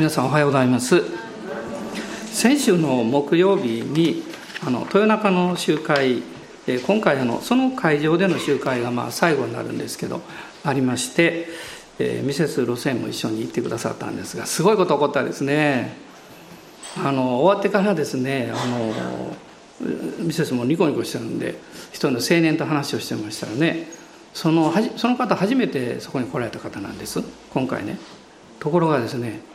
[0.00, 1.02] 皆さんおはようございます。
[2.32, 4.22] 先週の木曜日に
[4.66, 6.22] あの豊中の集会
[6.86, 10.22] 今回あのその会場での集会がまあ最後になるんですけど
[10.64, 11.48] ありまして、
[11.98, 15.92] えー、ミセス路線も一緒に行ってくださったんですがすごいこと起こったですね。
[16.96, 19.36] あの終わってからですねあの
[20.24, 21.56] ミセスもニコニコしてるんで
[21.90, 23.86] 一人の青年と話をしてましたらね
[24.32, 27.22] そのその方初めてそこに来られた方なんです
[27.52, 27.98] 今回ね。
[28.60, 29.49] ところがですね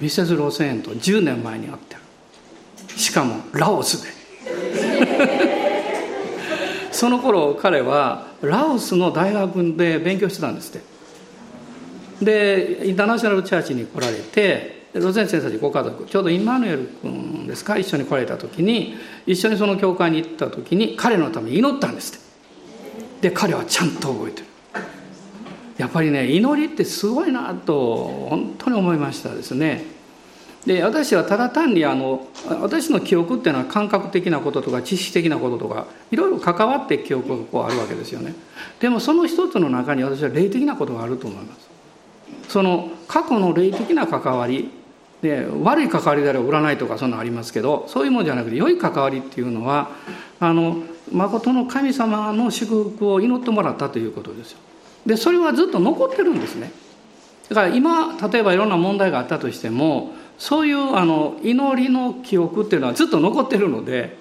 [0.00, 2.00] ミセス・ロセンと10年前に会ってる。
[2.98, 4.08] しかもラオスで。
[6.92, 10.96] その頃彼はラオスの大学で勉強してたんですって。
[12.24, 18.94] でインターナショナルチャーチに来られてロゼン先生たちご家族ちょうどイマヌエル君ですか一緒に来られた時に
[19.26, 22.26] 一緒にその教会に行った時に彼のために祈ったんですって。
[23.28, 24.46] で彼はちゃんと覚えてる。
[25.78, 29.96] やっぱりね祈りってすごいなと本当に思いましたですね。
[30.66, 32.26] で私はただ単にあの
[32.60, 38.34] 私の記憶っていうのは感覚的なこととか知識的なこととかいろいろ関わって記憶がこうあるわけですよね。
[38.80, 41.68] でもその一つの中に私は霊的なことがあると思います。
[42.48, 44.70] その過去の霊的な関わり
[45.22, 49.90] で悪い関わりであれば占いとかそんなのありますけどそういうものじゃなくて良い関わりっていうのは
[50.40, 54.58] あの誠の神様の祝福を祈ってもらったということですよ。
[55.06, 56.72] でそれはずっと残ってるんですね。
[57.48, 64.18] だから今例えばいろんな問題があったとしてもそういうあの祈りの記憶っていうのはずっと残ってるので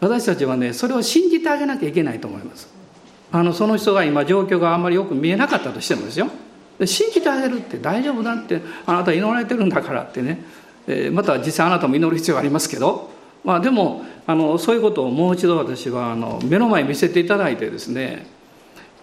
[0.00, 2.68] 私たちはねそれを信じてあげなきゃいけないと思います。
[3.30, 6.28] あのその人が今状況があんまりよく見えなかったとしてもですよ。
[6.78, 10.44] で信じてあげるって大丈夫だってあなた祈られてるんだからってね、
[10.86, 13.18] えー、また実際あなたも祈る必要がありますけど。
[13.44, 18.26] まあでもあのそういうことをもう一度私はあの目の前に見せていただいてですね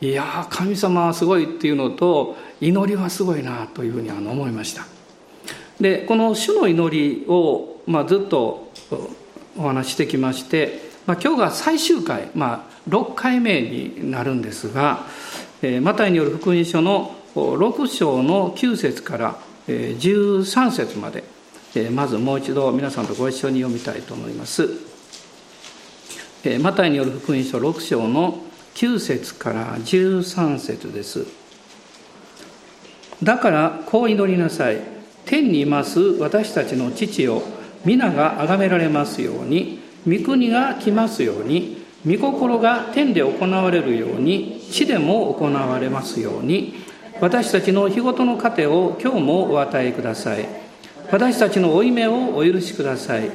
[0.01, 4.85] いや神様はすごいっていうのと祈りはすごいなというふうにあの思いました。
[5.79, 8.71] でこの主の祈りを、まあ、ずっと
[9.57, 15.05] お話してきまして、まあ、今日が最終回、まあ、6回目になるんですが、
[15.61, 21.23] えー、マタイによる福音書の6章の9節から13節まで
[21.91, 24.69] まずもう一度皆さんとご一緒に読みたいと思います。
[26.61, 28.44] マタイによる福音書6章の
[28.75, 31.25] 9節から13節です。
[33.23, 34.79] だからこう祈りなさい。
[35.25, 37.41] 天にいます私たちの父を
[37.83, 39.79] 皆が崇められますように。
[40.05, 41.85] 御国が来ますように。
[42.05, 44.59] 御心が天で行われるように。
[44.69, 46.75] 地でも行われますように。
[47.21, 50.45] 私たちの日ごとの糧を今日もお与えください。
[51.09, 53.31] 私たちの負い目をお許しください。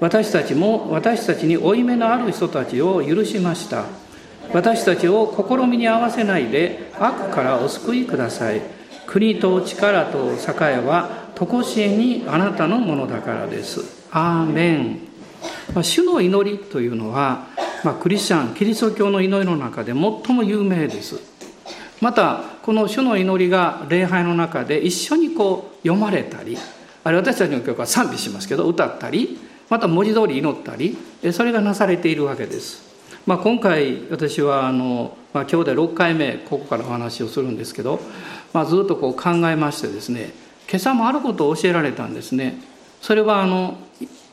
[0.00, 3.84] 私たちも私たちに負い目のある人たちを許しました。
[4.52, 8.60] 私たちを試みに合わせないで悪からお救いください。
[9.06, 13.80] 国と力と栄は常しえにあなたのものだからです。
[14.10, 15.00] アーメン、
[15.74, 17.46] まあ、主の祈りというのは、
[17.84, 21.20] まあ、クリスチャンキリスト教の祈りの中で最も有名です。
[22.00, 26.56] またこの主の祈りが礼拝の中で一緒にこう読まれたり
[27.04, 29.38] あるいは私たちの曲は賛美しますけど歌ったり
[29.68, 30.96] また文字通り祈ったり
[31.32, 32.89] それがなされているわけです。
[33.26, 38.00] まあ、今回私はあの、まあ、今日で6回目ここからお話をするんですけど、
[38.52, 40.32] まあ、ずっとこう考えましてですね
[40.68, 42.54] 今朝もあることを教えられたんですね。
[43.00, 43.78] それはあの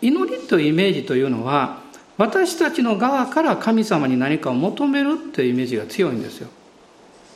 [0.01, 1.81] 祈りというイメージというのは
[2.17, 6.49] 私たちの側から神様に何かを求めるというイメージが強いんですよ。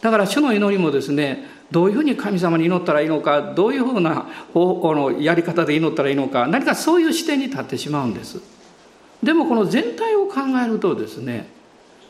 [0.01, 8.39] だから主の祈りもですねどういうふうに神様に祈ったらいいのかどういうふうな方法のやり方で祈ったらいいのか何かそういう視点に立ってしまうんです。
[9.23, 11.47] でもこの全体を考えるとですね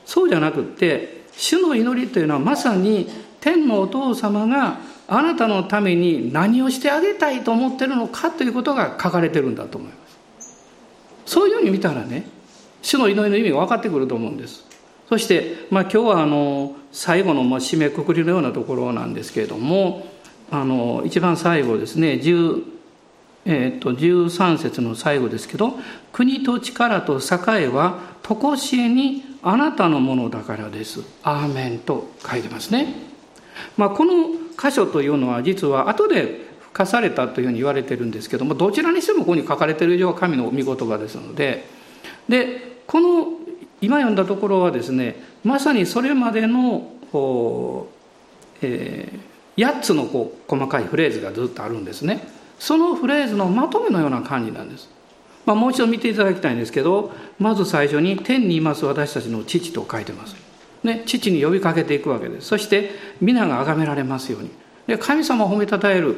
[0.06, 9.98] そうじゃなくって主の祈りというのはまさに天のお父様があなたのために何をしてあげたいと思ってるのかということが書かれてるんだと思いま
[10.40, 10.62] す。
[11.26, 12.28] そういうふうに見たらね
[12.82, 14.66] 主の祈りの意味が分かってくると思うんです。
[15.10, 20.08] そして、まあ、今日はあの最後のまあ締めくくりのようなところなんですけれども
[20.50, 22.18] あの一番最後ですね
[23.46, 25.74] えー、と13節の最後ですけど
[26.14, 32.94] 「国と力と栄は常しえにあなたのものだからです」「アーメン」と書いてますね。
[33.78, 41.68] まあ、この箇所というのは実は後で付加されたというふうに言われてるんですけどもどちらにしてもここに書かれている以上は神の御言葉ですので
[42.30, 43.28] でこの
[43.82, 46.88] 今読んだところはですねまさにそれまでの
[48.62, 52.26] えー、8つのこう細かいフレーズがずっとあるんですね。
[52.62, 54.88] そのフレーズのまとめのような感じなんです。
[55.48, 60.36] まあ、もう一度見ていただきたいんですけどまず最初に「天にいます私たちの父」と書いてます。
[60.84, 62.48] ね、父に呼びかけていくわけです。
[62.48, 64.52] そして皆が崇められますように。
[64.86, 66.18] で神様を褒めたたえる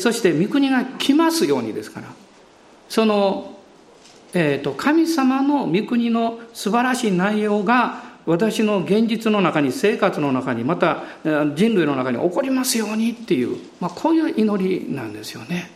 [0.00, 2.08] そして御国が来ますようにですから
[2.88, 3.56] その、
[4.34, 15.68] えーと、神様の御国の素晴らしい内容が私の現実の中に生活の中にまた人類の中に起こりますようにっていう、まあ、こういう祈りなんですよね。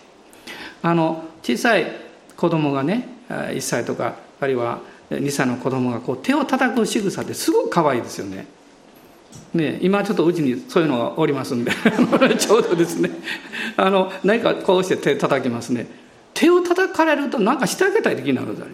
[0.81, 1.91] あの小さい
[2.37, 4.79] 子供がね1歳とかあるいは
[5.11, 8.47] 2歳の子供がこう手を叩く仕草ってすごく可愛いですよね。
[9.53, 11.73] ね、今ちょっとうちにそういうのがおりますんで
[12.39, 13.11] ちょうどですね
[13.77, 15.89] あの何かこうして手叩きますね
[16.35, 18.65] 手を叩かれると何かしてあげたい時になるんだ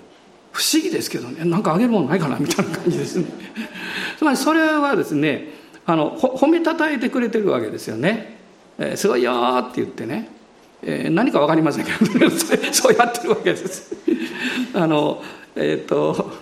[0.53, 1.45] 不思議ですけどね。
[1.45, 3.27] 何かあげるものないかなみたいな感じですね。
[4.19, 5.53] つまりそれはですね
[5.87, 8.39] あの褒めたたえてくれてるわけですよね
[8.79, 9.33] 「えー、すごいよ」
[9.71, 10.29] って言ってね、
[10.83, 12.31] えー、何か分かりませんけど
[12.73, 13.95] そうやってるわけです。
[14.75, 15.23] あの
[15.57, 16.33] えっ、ー、と、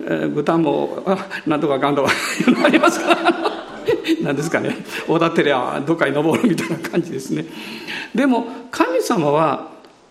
[0.00, 2.10] えー、豚もあなんとかかんとか
[2.64, 3.14] ありますか？
[3.14, 3.54] ら
[4.22, 4.76] 何ですかね。
[5.08, 7.44] おだてりゃどっかに登るみたいな感じですね。
[8.14, 9.68] でも神様は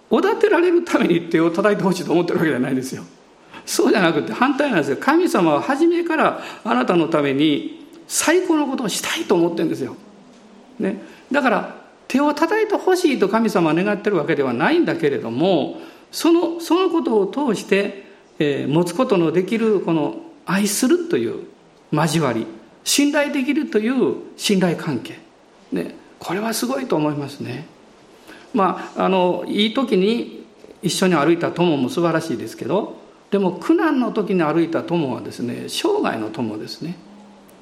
[0.10, 3.04] おだてられるために手を叩いてほしいと思ってるわけじゃないんですよ。
[3.66, 4.98] そうじゃなくて反対なんですよ。
[5.00, 9.96] 神様は初めからあなたのために最高のことをしたいと思ってるんですよ、
[10.80, 11.02] ね、
[11.32, 15.80] だから手を叩いてほしいと神様は願ってるわけではないんだけれども
[16.12, 18.06] そのそのことを通して、
[18.38, 21.48] えー、持つことのできるこの愛するという
[21.92, 22.46] 交わり
[22.84, 25.18] 信頼できるという信頼関係、
[25.72, 27.66] ね、これはすごいと思いますね。
[28.54, 30.46] まあ、あのいい時に
[30.84, 32.98] 一緒に歩いた友も素晴らしいですけど
[33.34, 36.96] でも苦難の時に歩いた友はですね生涯の友ですね。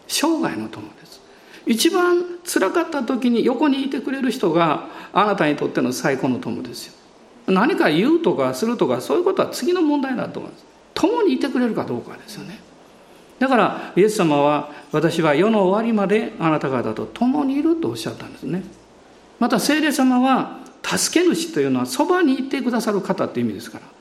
[0.06, 1.22] 生涯の友です。
[1.66, 6.94] 一番辛かった時に横にいてくれる人があなたにとっての最高の友ですよ。
[7.48, 10.66] 何か言うとかするとかそういうことは次の問題だと思います。
[10.94, 12.60] 共にいてくれるかどうかですよね。
[13.40, 18.62] だからイエス様は私は世の終わりまであなた方と共にいるとおっしゃったんですね。
[19.40, 24.01] また聖霊様は助け主というのはそばにいてくださる方って意味ですから。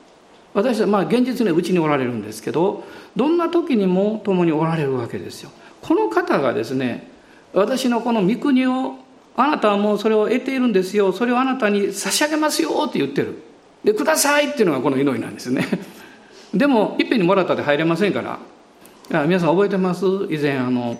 [0.53, 2.83] 私はまあ現実にはうちにおられるんですけど
[3.15, 5.51] どんな時にも共におられるわけですよ。
[5.81, 7.09] この方がですね
[7.53, 8.95] 私のこの御国を
[9.35, 11.13] あなたはもうそれを得ているんですよ。
[11.13, 13.41] それをあなたに差し上げますよって言ってる。
[13.83, 15.65] でくださいっていうのがこの祈りなんですね。
[16.53, 19.25] でもいっぺんにもらったって入れませんから。
[19.25, 20.05] 皆さん覚えてます？
[20.29, 20.97] 以前あの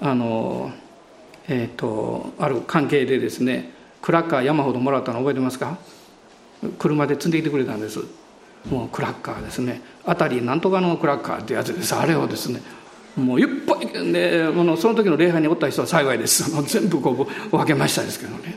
[0.00, 0.70] あの
[1.48, 3.72] えっ、ー、とある関係でですね
[4.02, 5.78] クラッカー山ほどもらったの覚えてますか？
[6.78, 8.00] 車で積んできてくれたんです。
[8.70, 9.80] もうクラッカーですね。
[10.04, 11.94] あたりなんとかのクラッカーってやつです。
[11.94, 12.60] あれをですね
[13.16, 14.44] もういっぱいで
[14.76, 16.50] その時の礼拝におった人は幸いです。
[16.66, 18.54] 全部こう分けましたですけどね。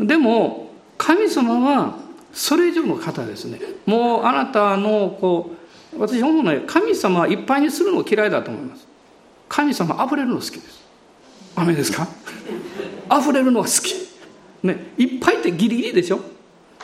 [0.00, 1.98] でも神様は
[2.32, 3.58] それ以上の方ですね。
[3.86, 5.50] もうあなたのこ
[5.96, 8.86] う私思うのは神様はいっぱいにするの嫌いだと思います。
[9.48, 10.84] 神様溢れるの好きです。
[11.54, 12.06] 雨ですか？
[13.10, 13.94] 溢れるのが好き。
[14.62, 16.20] ねいっぱいってギリギリでしょ？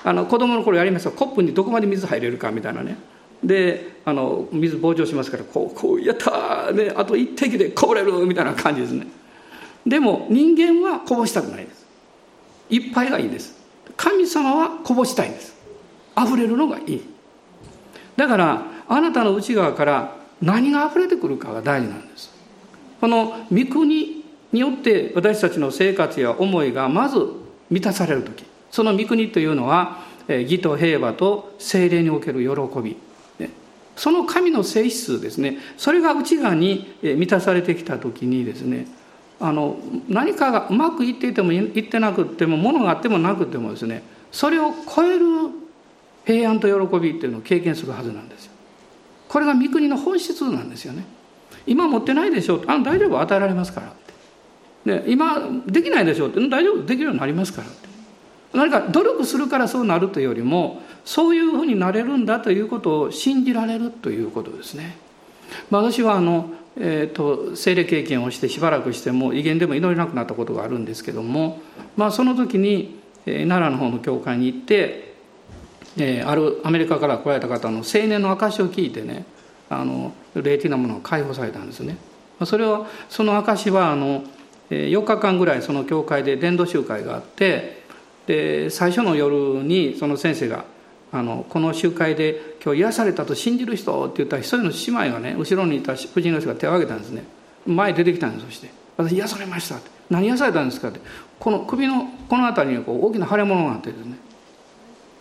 [0.04, 2.96] あの子供の頃やりますよコップにどこまで水入れるかみたいなね。
[3.42, 9.06] であの水膨張しますからこうこうやったであと一滴でこぼれるみたいな感じですね。
[9.86, 11.86] でも人間はこぼしたくないです。
[12.70, 13.60] いっぱいがいいです。
[13.96, 15.54] 神様はこぼしたいんです。
[16.16, 17.02] 溢れるのがいい。
[18.16, 22.30] だからあなたの内側から何が溢れてくるかが大事なんです。
[23.00, 27.18] この御国によって私たちの生活や思いがまず
[27.70, 28.44] 満たされる時。
[28.72, 32.96] その御国というのは義と平和と精霊における喜び。
[33.94, 35.58] その神の性質ですね。
[35.76, 38.86] それが内側に満たされてきた時にですね
[39.38, 39.76] あの
[40.08, 45.26] 何かがうまくいっていてもいってなくてもものがあってもなくてもですねそれを超える
[46.24, 48.52] 平安と喜びっていうのを経験するはずなんですよ。
[49.28, 51.04] これが御国の本質なんですよね。
[51.66, 53.90] 今持ってないでしょうあ大丈夫与えられますからっ
[54.86, 55.02] て。
[55.02, 56.48] で今できないでしょうって。
[56.48, 57.91] 大丈夫できるようになりますからって。
[58.52, 64.96] 何か努力するからそうなるというよりもそういうふうになれるんだということを信じられるということですね、
[65.70, 71.60] まあ、私はあの、えーと、精霊経験をしてしばらくしても威厳でも祈れなくなったことがあるんですけども、
[71.96, 75.12] まあ、その時に、えー、奈良の方の教会に行って
[75.96, 79.24] えー、あるアメリカから来られた方の青年の証を聞いてね
[79.68, 81.96] あの霊的なものが解放されたんですね。
[82.44, 84.24] それはその証はあの
[84.70, 87.81] 4日間ぐらいその教会で伝道集会があって
[88.26, 90.64] で最初の夜にその先生が
[91.12, 97.24] あのこの集会で今日癒されたと信じる人って言ったら一人の姉妹がね後ろにいた夫人の人が手を挙げたんですね。
[97.66, 101.00] 前出てきたんですそして「私癒されました」って「何癒されたんですか?」って。
[101.38, 104.16] この首のこの辺りにこう大きな腫れ物があってですね。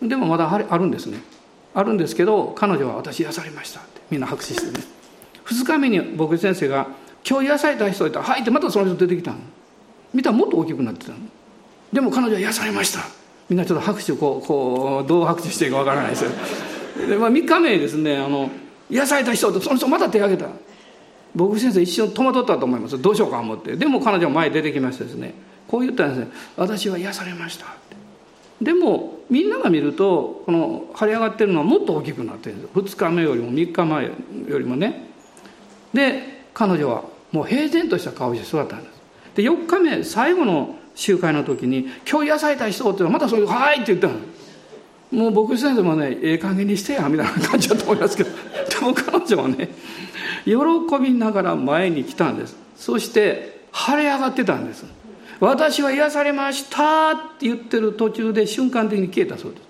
[0.03, 1.19] でもまだあるんですね。
[1.73, 4.83] あるんですけど彼女は私癒されましたってみんな拍手してね。
[5.45, 6.87] 2日目に僕先生が
[7.27, 9.37] 「今日癒された人いたらはい」ってまたその人出てきたの。
[10.13, 11.17] 見たらもっと大きくなってたの。
[11.91, 13.01] でも彼女は癒されました。
[13.49, 16.23] みんなちょっと拍手こうこうどう拍手していいかわからないです。
[16.23, 16.31] よ
[17.07, 18.49] で、まあ、3日目にですねあの
[18.89, 20.49] 癒された人とその人また手を挙げた。
[21.33, 23.01] 僕先生一瞬戸惑ったと思います。
[23.01, 23.75] どうしようか思って。
[23.75, 25.33] でも彼女は前に出てきましてですね。
[25.67, 26.31] こう言ったんですね。
[26.57, 27.65] 私は癒されました。
[27.65, 27.95] って
[28.61, 32.73] でもみんなが見るとこの腫れ上がってるのはもっと大きくなってるんです。
[32.73, 35.09] 2日目よりも3日前よりもね。
[35.93, 39.01] で彼女はもう平然とした顔して座ったんです。
[39.35, 44.13] で4日目最後の集会の時に「今日癒された人」ってまたそういう「はい」って言ったの。
[45.11, 48.29] もう僕先生もねええ加減にしてやみたいな感じだと思いますけど。
[48.69, 49.69] でも彼女はね
[50.45, 50.53] 喜
[51.01, 52.55] びながら前に来たんです。
[52.77, 54.85] そして腫れ上がってたんです。
[55.39, 59.63] 私は癒されましたって言ってる途中で瞬間的に消えたそうです。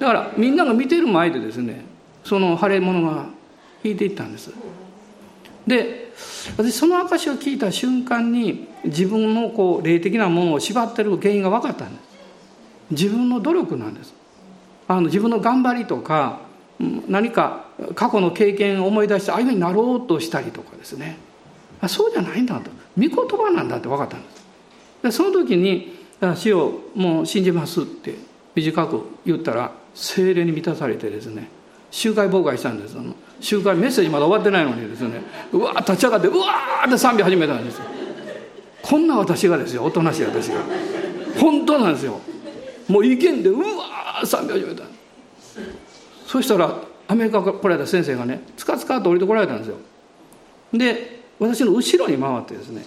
[0.00, 1.84] だからみんなが見てる前でですね
[2.24, 3.26] その腫れ物が
[3.84, 4.52] 引いていったんです。
[5.64, 6.01] で
[6.56, 12.04] 私その証を聞いた瞬間に自分のこう霊的なものを縛ってる原因が分かったんです。
[12.90, 14.14] 自分の努力なんです。
[14.88, 16.40] あの自分の頑張りとか
[17.08, 21.16] 何か過去の経験を思い出してああいうふうになろうとしたりとかですね。
[21.88, 22.70] そうじゃないんだと。
[22.96, 24.42] 御言葉なんだって分かったんです。
[25.02, 25.96] でその時に
[26.36, 28.14] 「死をもう信じます」って
[28.54, 31.48] 短く言ったら精霊に満たされてですね
[31.90, 32.96] 集会妨害したんです。
[33.42, 35.20] 集会メッセージまだ終わってないのにですね
[35.52, 37.84] うわー立ち上がってうわーって賛美始めたんですよ。
[38.80, 40.60] こんな私がですよおとなしい私が。
[41.38, 42.20] 本当なんですよ。
[42.88, 44.84] もう意見でうわー賛美始めた。
[46.26, 49.76] そしたらアメリカから来られた先生がねつかつかと降りてこられたんですよ。
[50.72, 52.84] で私の後ろに回ってですね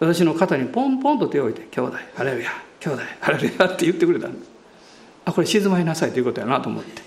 [0.00, 4.50] 私の肩にポンポンと手を置いて「兄弟ハレルヤ兄弟ハレルヤ」って言ってくれたんです。
[5.24, 7.02] あこれ静まりなさいということやなと思って。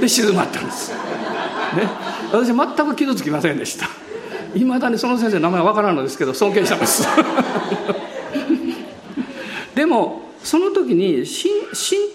[0.00, 0.92] で静まったんです、
[2.32, 3.86] 私全く傷つきませんでした。
[4.54, 7.06] いまだにその先生の名前わからんのですけど尊敬してます。
[9.74, 11.52] でもその時に信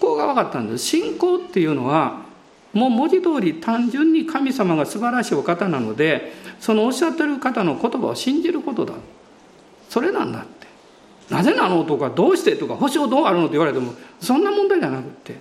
[0.00, 0.84] 仰が分かったんです。
[0.84, 2.22] 信仰っていうのは
[2.72, 8.94] もう文字通り単純に神様が素晴らしいお方なのでそのおっしゃってる方の言葉を信じることだ。
[9.88, 10.64] それなんだって。
[11.30, 15.36] なぜなのとかどうしてとか保証どうあるのと言われてもそんな問題じゃなくて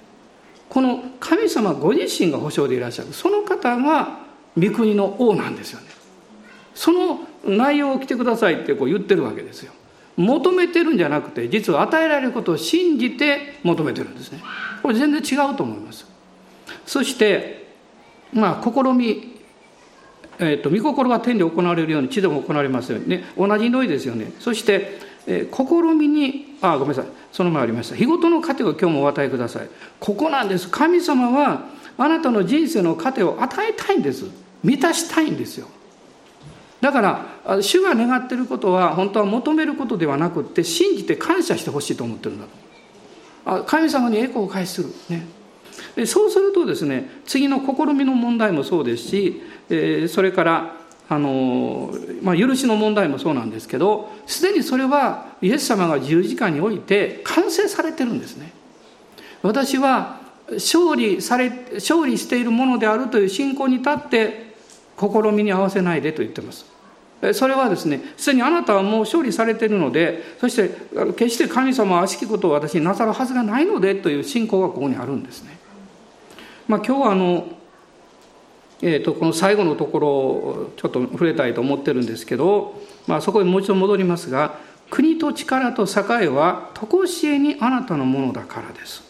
[0.74, 4.18] この神様ご自身が保証でいらっしゃるその方が
[4.58, 5.86] 御国の王なんですよね。
[6.74, 9.72] その内容を来てくださいってこう言ってるわけですよ。
[10.18, 14.42] 求めてるんじゃなくて実は与えられることを信じて求めてるんですね。
[14.82, 16.08] これ全然違うと思います。
[16.88, 17.68] そして
[18.34, 19.32] まあ試み
[20.40, 23.24] えーと、御心が天で行われるように地でも行われますようにね。
[23.38, 24.32] 同じ祈りですよね。
[24.40, 27.12] そして、えー、試みにあごめんなさい。
[27.34, 27.96] その前ありました。
[27.96, 29.70] 日ごとの糧を今日もお与えください。
[30.00, 30.70] ここなんです。
[30.70, 31.64] 神様は
[31.98, 34.26] あなたの人生の糧を与えたいんです。
[34.64, 35.68] 満たしたいんですよ。
[36.80, 42.46] だから主が願ってることは本当は求めることではなくって信じて感謝してほしいと思ってるんだ
[43.56, 43.64] と。
[43.64, 44.90] 神様に栄光を返する。
[45.10, 45.26] ね。
[45.96, 50.76] でそうするとですね次の試みの問題もそうですし、えー、それから
[51.10, 58.54] あの、まあ、許しの問題もそうなんですけどすでにそれはイエス様が十字架において完成されてるんですね。
[59.42, 64.54] 私は勝利され勝利しているものであるという信仰に立って
[64.98, 66.66] 試みに合わせないでと言ってます。
[67.34, 70.70] それはですねすでにあなたはもう勝利されているのでそして
[71.14, 75.64] 決して神様は悪しきことを私になさるはずがないのでという信仰がここにあるんですね。
[76.68, 77.48] まあ、今日はあの、
[78.86, 84.60] えー、とこの最後のところをちょっと触れたいと思ってるんですけど、まあ、そこにもう一度戻りますが
[84.90, 89.02] 国と力と栄は常しえにあなたのものだからです。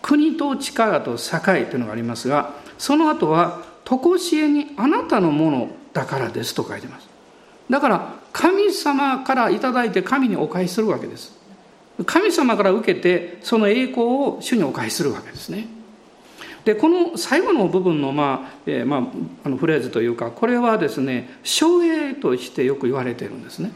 [0.00, 7.08] 国と力と栄というのがありますがその後は常しえにあなたのものだからですと書いてます。
[7.68, 11.36] だから神様から頂いて神にお返しするわけです。
[12.06, 15.66] 神様から受けてその栄光を主にお返しするわけですね。
[16.64, 19.02] でこの最後の部分の,、まあえー、まあ、
[19.44, 23.72] あのフレーズというかこれはですね省営としてよく言われてるんですね、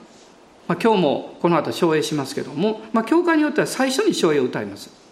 [0.69, 5.05] まあ、今日もこの後省営しますけども、まあ、教会によっては最初に省営を歌います。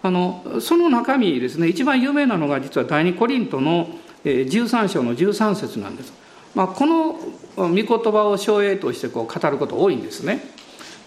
[0.00, 3.88] あのその中身ですね一番有名なのが実は第二コリントの
[4.24, 6.12] 13章の13節なんです、
[6.54, 7.18] まあ、この
[7.56, 10.40] 御言葉を省営としてこう語ること多いんですね。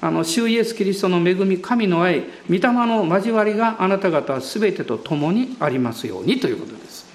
[0.03, 7.05] あの主イエス・キリストの恵み神の愛御霊の交わりがあなた方は全てと共にありますようにということです、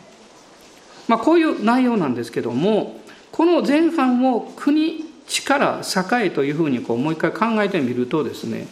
[1.08, 3.00] まあ、こういう内容なんですけども
[3.32, 8.68] この前半を国力栄というふうにこうもう一回考えてみるとですね、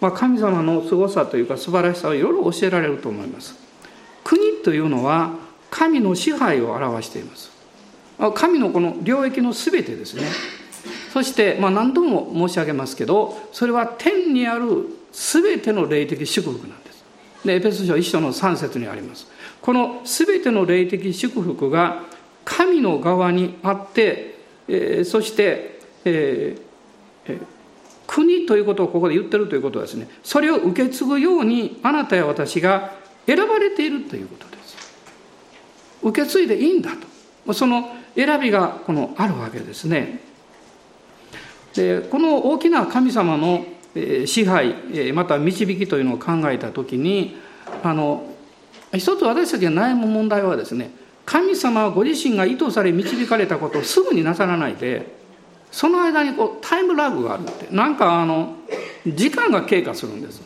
[0.00, 3.54] まあ、神様の凄さというか素晴らしさをいろいろ教えられると思います。
[4.24, 5.34] 国というのは
[5.70, 7.50] 神の支配を表しています。
[8.34, 10.22] 神のこの領域の全てですね。
[11.12, 17.04] そして、まあ、何度も申し上げますけどそれは天にある全ての霊的祝福なんです。
[17.44, 19.26] でエペソ書一章の3節にあります。
[19.60, 22.02] この全ての霊的祝福が
[22.44, 24.38] 神の側にあって、
[24.68, 26.62] えー、そして、えー
[27.26, 27.40] えー、
[28.06, 32.92] 国ということをここで言ってるということはですねそれを受け継ぐようにあなたや私が
[33.26, 34.76] 選ばれているということです。
[36.02, 36.90] 受け継いでいいんだ
[37.44, 37.54] と。
[37.54, 40.27] その選びがこのあるわけですね。
[41.74, 43.64] でこの大きな神様の
[44.26, 47.36] 支配また導きというのを考えた時に
[47.82, 48.26] あの
[48.94, 50.90] 一つ私たちが悩む問題はですね
[51.26, 55.18] 神様はご自身が意図され導かれたことをすぐになさらないで
[55.70, 58.56] その間にこうタイムラグがあるってなんかあの
[59.06, 60.42] 時間が経過するんです。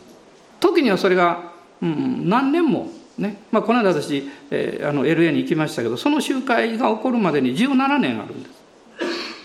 [0.59, 1.51] 時にはそれが、
[1.81, 8.49] うん、何年もね、まあ、この間私、えー、あの LA に行きましたけどその集会が起こるまでに17年あるんで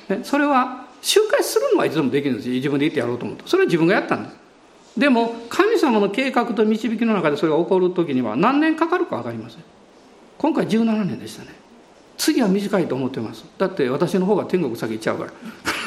[0.07, 3.49] す、ね、それは集会するのはいつでもできるんです自分で行ってやろうと思うと。
[3.49, 4.37] それは自分がやったんです。
[4.97, 9.63] でも神様の計画と導きの中でそれが起こる時には何年かかるか分かりません。
[10.39, 11.51] 今回17年でしたね。
[12.17, 13.45] 次は短いと思ってます。
[13.59, 15.33] だって私の方が天国先行っちゃうから。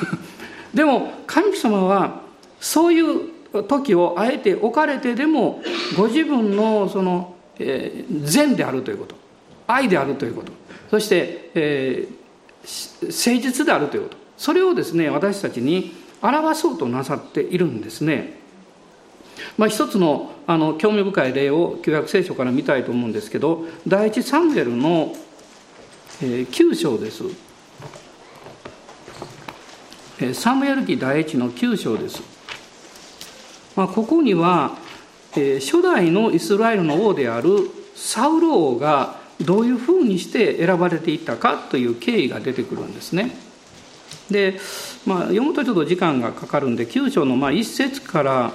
[0.73, 2.21] でも神様は
[2.59, 5.61] そういう時をあえて置かれてでも
[5.97, 9.15] ご自分のその、えー、善であるということ
[9.67, 10.53] 愛であるということ
[10.89, 18.39] そして、えー、誠実であるということそれをですね私たちに表そうとなさっているんですね。
[19.55, 25.15] まあ、一つのあの興味深い例を旧約聖書から見たいと思うんですけど第一サムエルの、
[26.23, 27.23] え、9章です。
[30.33, 32.23] サムエル記第一の9章です。
[33.75, 34.75] まあ、ここには、
[35.37, 43.50] え、初代のイスラエルの王であるサウル王がどういうふうにして選ばれていったかという経緯が出てくるんですね。
[44.29, 44.59] で、
[45.05, 48.53] まあ、読むとちょっと時間がかかるんで9章のまあ1節から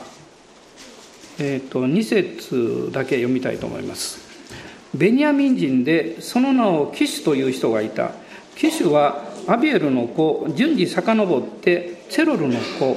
[1.39, 4.19] えーと、2節だけ読みたいと思います。
[4.95, 8.13] ベニヤミン人でその名をキシュという人がいた。
[8.57, 12.97] キシュはアビエルの子順次遡ってチェロルの子、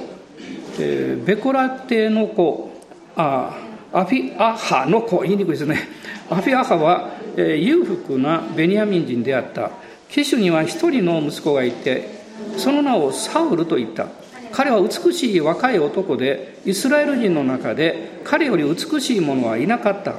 [0.79, 2.71] えー、ベコラテの子
[3.17, 3.57] あ
[3.91, 5.89] アフィアハの子言いにくいですね。
[6.29, 9.71] アフィアハは、えー、裕福なベニヤミン人であった。
[10.09, 12.18] キシュには一人の息子がいて
[12.57, 14.07] その名をサウルと言った。
[14.51, 20.15] 彼は美しい若い男でイスラエル人の中で彼より美しい者はいなかった。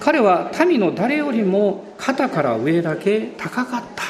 [0.00, 4.02] 彼は民の誰よりも肩から上だけ高かった。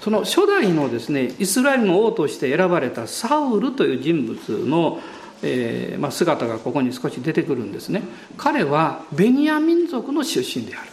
[0.00, 5.00] その初代のですねイスラエルの王として選ばれたサウルという人物の、
[5.42, 8.02] えーまあ、姿がここに少し出てくるんですね。
[8.36, 10.90] 彼はベニヤ民族の出身である。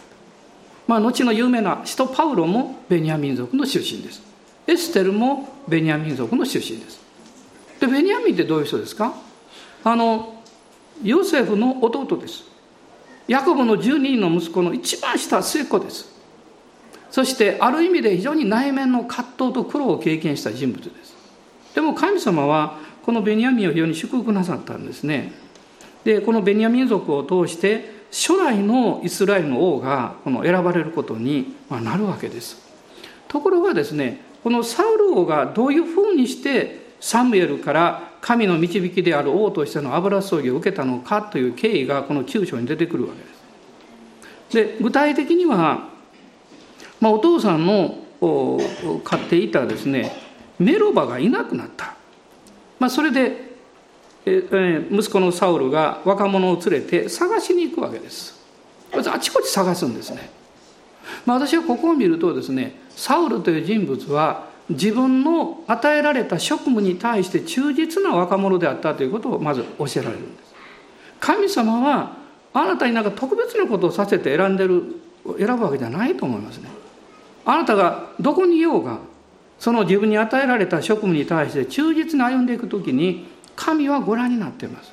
[0.86, 4.22] まあ後の有名な使徒パウロもベニヤ民族の出身です。
[4.66, 7.00] エステルもベニヤ民族の出身です。
[7.80, 9.14] でベニヤミンってどういう人ですか？
[9.84, 10.42] あの
[11.02, 12.44] ヨセフの弟です。
[13.28, 16.14] ヤコブの12人の息子の一番下末っ子です。
[17.10, 21.14] そしてある意味で非常に内面の葛藤と苦労を経験した人物です。
[21.74, 25.32] でも神様はこのベニヤミンを非常に祝福なさったんですね。
[26.04, 32.64] でこのベニヤ民族を通して初代のイスラエルの王がこの選ばれることになるわけです。
[33.28, 43.14] ところがですねこのサウル王がどういうふうにしてサムエルから神の導きである王としての油注ぎを受けたのかという経緯がこの9章に出てくるわ
[44.48, 44.76] けです。
[44.78, 45.88] で具体的には、
[47.00, 47.98] まあ、お父さんの
[49.02, 50.12] 飼っていたですね
[50.60, 51.96] メロバがいなくなった、
[52.78, 53.56] まあ、それで
[54.26, 58.40] え息子のサウルが若者を連れて探しに行くわけです。
[58.92, 60.30] あちこち探すんですね、
[61.24, 70.54] まあ、私はここを見るとですねサウルという人物は自分の与えられた職務に対して忠実な若者であったということをまず教えられるんです。
[71.20, 72.16] 神様は
[72.52, 74.82] あなたになんか特別なことをさせて選んでる
[75.38, 76.68] 選ぶわけじゃないと思いますね。
[77.44, 78.98] あなたがどこにいようが
[79.58, 84.92] その自分に与えられた職務に対して忠実に歩んでいく時に神はご覧になっています。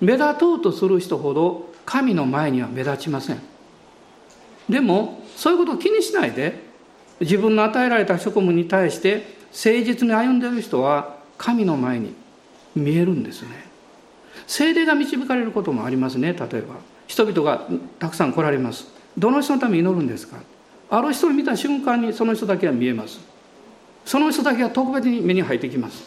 [0.00, 3.55] 目立とうとする人ほど神の前には目立ちません。
[4.68, 6.66] でもそういうことを気にしないで。
[7.18, 12.12] 自分の与えられた職務に対して誠実に歩んでいる人は神の前に
[12.74, 13.48] 見えるんですね。
[14.46, 16.34] 精霊が導かれることもありますね。
[16.34, 16.74] 例えば
[17.06, 17.66] 人々が
[17.98, 18.86] たくさん来られます。
[19.16, 20.36] どの人のために祈るんですか？
[20.90, 23.18] ある人を見た瞬間にその人だけは見えます。
[24.04, 26.04] その人だけが特別に目に入ってきます。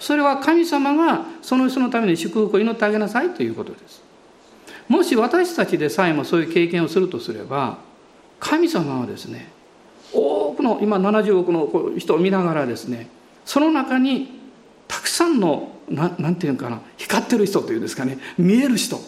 [0.00, 4.02] それは神様がその人のために祝福を祈ってあげなさいということです。
[4.88, 7.78] もし私たちでさえもそういう経験をするとすれば
[8.38, 9.50] 神様はですね
[10.12, 13.08] 多くの今70億の人を見ながらですね
[13.44, 14.40] その中に
[14.88, 18.98] たくさんのななんていうのかな光ってる人というんですかね見える人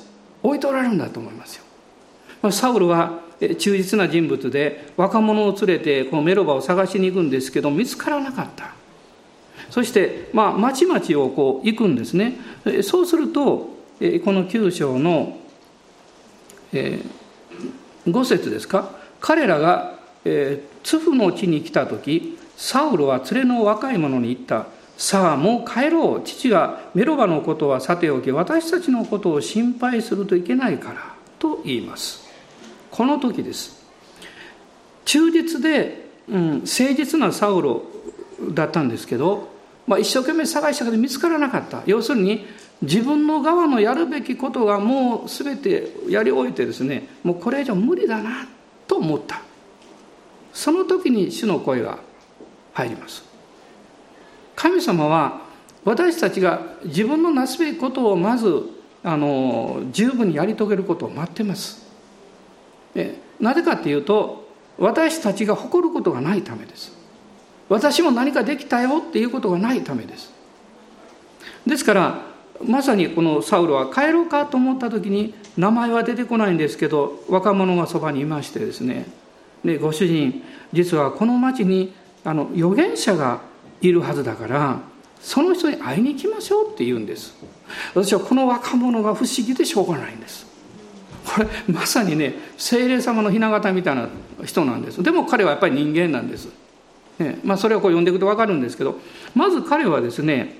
[0.43, 1.64] 置いておられるんだと思いますよ。
[2.41, 8.75] まあ、サウルは忠実な人物で若者を連れてこのメロバを探しに行くんですけど見つからなかった
[9.71, 12.35] そしてまあ町々をこう行くんですね
[12.83, 13.69] そうするとこ
[14.01, 15.38] の9章の
[16.72, 17.00] え
[18.07, 18.90] 5節ですか？
[19.20, 24.66] 彼らがツフの地に来た時サウルは連れの若い者に言った。
[24.96, 26.22] さあもう帰ろう。
[26.24, 31.14] 父がメロバのことはさておき私たちのことを心配するといけないから。
[31.38, 32.26] と言います。
[32.90, 33.78] この時です。
[35.04, 37.83] 忠実で、うん、誠実なサウロ
[38.50, 39.50] だったんですけど、
[39.87, 41.83] まあ、一生懸命探したけど見つからなかった。
[41.87, 42.44] 要するに
[42.83, 48.47] 自分の側のやるべきことがもう全てやり終えてですねもうこれ以上無理だな
[48.87, 49.43] と思った。
[50.53, 51.99] その時に主の声が
[52.73, 53.25] 入ります。
[54.57, 55.43] 神様は
[55.85, 58.69] 私たちが自分のなすべきことをまず
[59.05, 61.87] あの十分にやり遂げることを待ってます。
[63.38, 66.93] なぜかっていうと私たちが誇ることがないためです。
[67.69, 70.33] 私も何かできたよっていうことがないためです。
[71.67, 72.28] ですから
[72.66, 79.07] まさにこのサウロは帰ろうかと思った時に名前は出てこないんですけど若者がそばにいましてですね。
[79.64, 80.42] でご主人
[80.73, 81.92] 実はこの町に
[82.25, 83.40] あの預言者が
[83.81, 84.81] いるはずだから
[85.21, 87.35] その人に会いに行きましょうって言うんです。
[87.94, 90.47] 私はこの若者が不思議でしょうがないんです。
[91.27, 94.09] これまさにね精霊様の雛形みたいな
[94.44, 95.03] 人なんです。
[95.03, 96.49] でも彼はやっぱり人間なんです、
[97.18, 98.99] ねまあ、それをこう読んでいくと分かるんですけど
[99.35, 100.57] まず彼はですね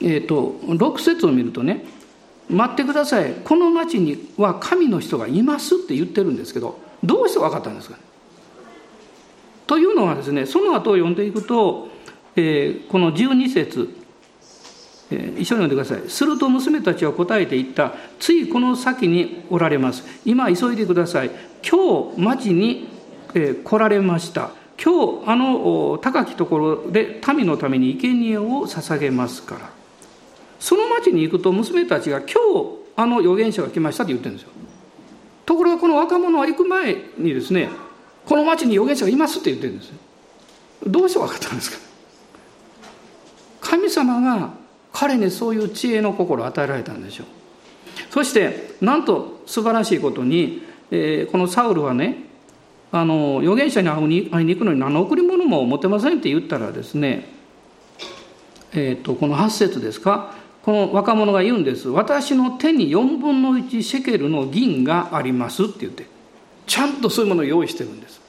[0.00, 1.84] え、ー、と6節を見るとね
[2.50, 7.96] 「待ってくださいこの町には神の人がいます」って言ってるんですけどどうして分かったんですか
[9.66, 11.88] というのはですねその後を読んでいくと、
[12.36, 14.06] えー、この12節
[15.10, 16.02] 一緒に読んでください。
[16.08, 17.94] すると娘たちは答えて言った。
[18.18, 20.02] ついこの先におられます。
[20.24, 21.30] 今急いでください。
[21.68, 22.88] 今日町に
[23.32, 24.50] 来られました。
[24.82, 29.75] 今日あの高きところで民のために生贄を捧げますから。
[30.58, 32.36] その町に行くと娘たちが今日
[32.96, 34.50] あの預言者が来ましたって言ってるんですよ。
[35.44, 37.68] ところがこの若者は行く前にですね、
[38.24, 39.94] この町に預言者がいますって言ってるんですよ。
[40.86, 41.78] どうして分かったんですか？
[43.60, 44.50] 神様が
[44.92, 47.26] 彼にそういう知恵の心を与えられたんでしょう
[48.10, 52.24] そしてなんと素晴らしいことに、えー、このサウルはね
[52.92, 53.88] あの預言者に
[54.30, 57.34] 会いに行くのに何の贈り物も持てませんって言ったらですね
[58.72, 60.34] えーと、この8節ですか？
[60.66, 61.88] この若者が言うんです。
[61.88, 66.06] 私の手に4分の1シェケルの銀がありますって言って
[66.66, 68.20] ちゃんとそういうものを用意してるんです。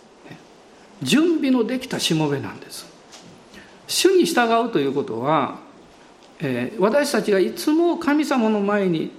[1.01, 2.87] 準備のできたしもべなんです。
[3.87, 5.67] 主に従うということは
[6.39, 9.11] えー、私たちがいつも神様の前に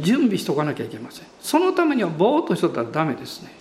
[0.00, 1.26] 準備しておかなきゃいけません。
[1.40, 3.52] そのためにはぼーっとしとったらダメですね。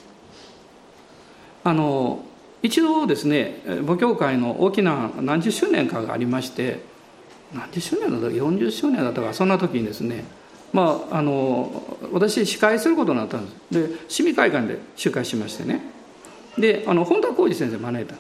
[1.64, 2.24] あの
[2.64, 6.80] 一度ですね母教会の大きな何十周年かがありまして
[7.56, 10.26] 何十周年だったか40周年だったかそんな時にですね
[10.74, 13.90] まああの私司会することになったんです。
[13.90, 15.82] で市民会館で集会しましてね。
[16.58, 18.16] であの本田浩二先生招いた。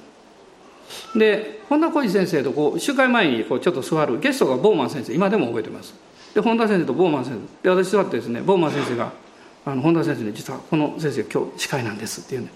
[1.17, 5.93] で本田浩二先生とこう集会前にこうちょっと座るゲストがボーマン先生今でも覚えてます。
[6.33, 7.63] で本田先生とボーマン先生。
[7.63, 9.11] で私座ってですねボーマン先生が
[9.65, 12.51] あの本田先生に「実はこの先生今日司会なんです」って言うね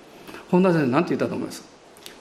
[0.50, 1.66] 本田先生何て言ったと思います？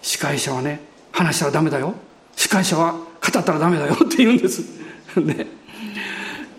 [0.02, 0.80] 司会者はね
[1.12, 1.94] 話したらダメだよ。
[2.34, 2.94] 司会者は
[3.30, 4.64] 語ったらダメだよって言うんです。
[5.16, 5.46] ね。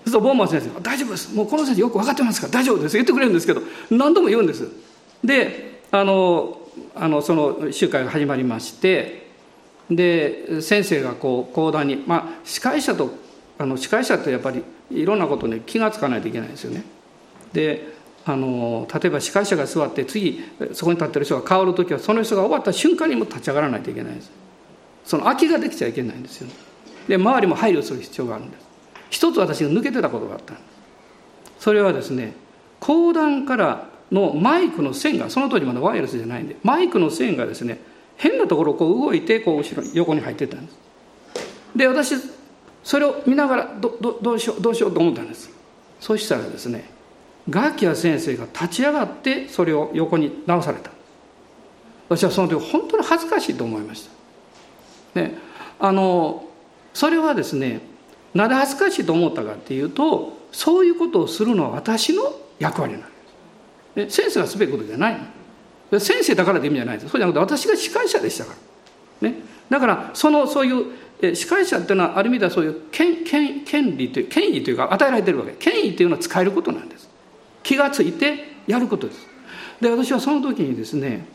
[0.05, 1.33] そうボーマン先生大丈夫です。
[1.35, 2.95] もうこの先生よく分かってますから大丈夫です。
[2.95, 4.67] 言ってくれるんですけど何度も言うんです。
[5.23, 6.59] であの
[6.95, 9.27] あのその集会が始まりまして
[9.89, 13.11] で先生がこう講談にまあ司会者と
[13.57, 16.83] あの司会者ってやっぱりいろんなことに気が付かないといけないですよね。
[17.53, 24.31] であの例えば司会者が座って次そこに立ってる人が変わる時はその人が終わった瞬間にも立ち上がらないといけないです。
[25.09, 26.53] その空きができちゃいけないんですよ、ね、
[27.07, 28.67] で周りも配慮する必要があるんです
[29.09, 30.53] 一つ私が抜けてたことがあった
[31.57, 32.33] それはですね
[32.79, 37.79] 講談からのマイクの線がその当時まだワイヤレスじゃないんでマイクの線がですね
[38.17, 40.77] 変なところをこう動いてこう後ろに横に入ってったんです。
[41.75, 42.15] で私
[42.83, 45.49] それを見ながらどどどうしようどうしようと思ったんです。
[45.99, 46.87] そしたらですね
[47.49, 50.91] ガキア先生が立ち上がってそれを横に直された。
[52.09, 54.18] 私はその時本当に恥ずかしいと思いました。
[55.13, 55.33] で
[55.79, 56.45] あの
[56.93, 57.81] それはですね
[58.33, 62.23] なぜ恥ずかしいと思ったかっていうとそういうことをするのは私の
[62.59, 63.01] 役割なん
[63.95, 64.21] です。
[64.21, 65.17] 先生がすべきことじゃない。
[65.99, 67.09] 先生だからって意味じゃないです。
[67.09, 68.55] そうじゃなくて私が司会者でしたか
[69.21, 69.35] ら、ね、
[69.69, 75.53] だからそのそういう司会者っていうのはある意味ではそういう権権権利という権威というか与えられてるわけ。
[75.53, 77.09] 権威というのは使えることなんです。
[77.63, 79.27] 気がついてやることです。
[79.81, 81.25] で私はその時にですね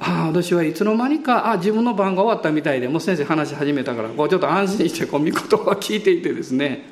[0.00, 6.86] ああ私はいつの間にかあ自分の番が終わったみたいでもう先生話し始めたからこうちょっと安心してこう見言葉聞いていてですね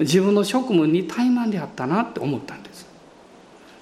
[0.00, 2.86] 自分の職務に怠慢であったなって思ったんです。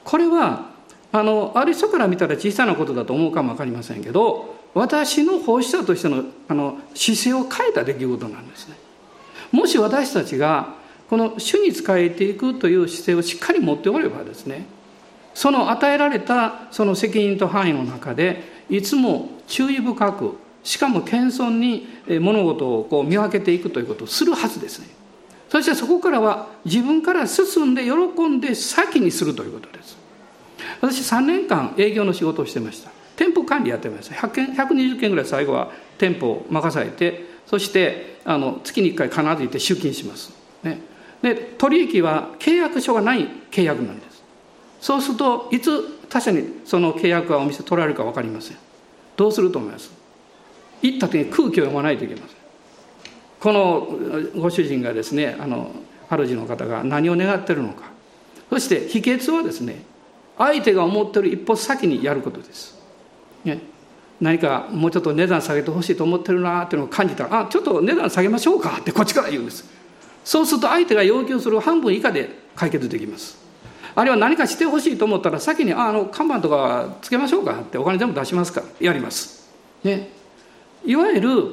[0.04, 0.70] これは
[1.12, 8.76] あのある人から見たら小さなことだと思うかも分かりませんけど私の奉仕者としてのあの姿勢を変えた出来事なんですね。
[9.52, 10.74] もし私たちが
[11.08, 14.66] この主に仕えていくという姿勢をしっかり持っておればですね
[15.34, 21.86] その与えられたその責任と範囲の中でいつも注意深くしかも謙遜に
[22.20, 24.88] 物事をこう見分けていくということをするはずですね。
[25.48, 29.96] そしてそこからは自分から進んで喜んで先にするということです。
[30.80, 32.90] 私3年間営業の仕事をしてました。
[33.14, 34.14] 店舗管理やってました。
[34.14, 40.80] 100件120件ぐらい最後は店舗を任されてそしてあの月に1回必ず行って出勤します、ね、
[41.22, 44.05] で取引は契約書がない契約なんです。
[44.80, 48.56] そうするといつ他社にその契約はお店取られるか分かりません。
[49.16, 49.90] どうすると思います？
[50.82, 52.36] 行った時に空気を読まないといけません。
[53.40, 53.88] この
[54.40, 55.70] ご主人がですねあの
[56.08, 57.90] 主の方が何を願ってるのか。
[58.48, 59.82] そして秘訣はですね
[60.38, 62.78] 相手が思ってる一歩先にやることです、
[63.42, 63.58] ね、
[64.20, 69.64] 何かもうちょっと値段下げてほしいと思ってるなっていうのを感じたら「あちょっと値段下げましょうか」ってこっちから言うんです。
[70.24, 73.36] そうすると相手が要求する半分以下で解決できます。
[73.96, 79.50] あるいは何かしてほしいと思ったら先に「ああの看板とかつけましょうか」ってお金全部出しますからやります、
[79.82, 80.10] ね、
[80.84, 81.44] いわゆる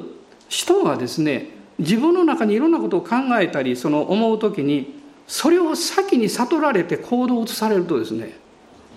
[0.48, 8.38] 人はですね自分の中にいろんなことを考えたりその思う時にそれを先に悟られて行動を移されるとですね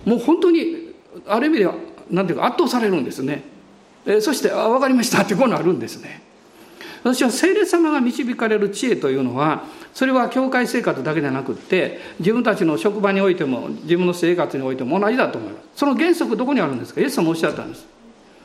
[0.04, 0.92] もう本当に
[1.26, 1.74] ある意味では
[2.10, 3.42] 何ていうか圧倒されるんですね。
[4.06, 6.22] えそして「あ分かりました」ってこうなるんですね。
[7.02, 15.66] 私は聖霊様が導かれる知恵というのはそれは教会生活だけじゃなくって自分たちの職場においても自分の生活においても同じだと思います。
[15.76, 17.00] その原則どこにあるんですか？
[17.00, 17.86] イエス様おっしゃったんです。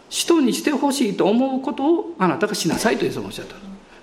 [0.10, 3.56] 人にしてほしいと思うことをあなたがしなさいとイエス様おっしゃった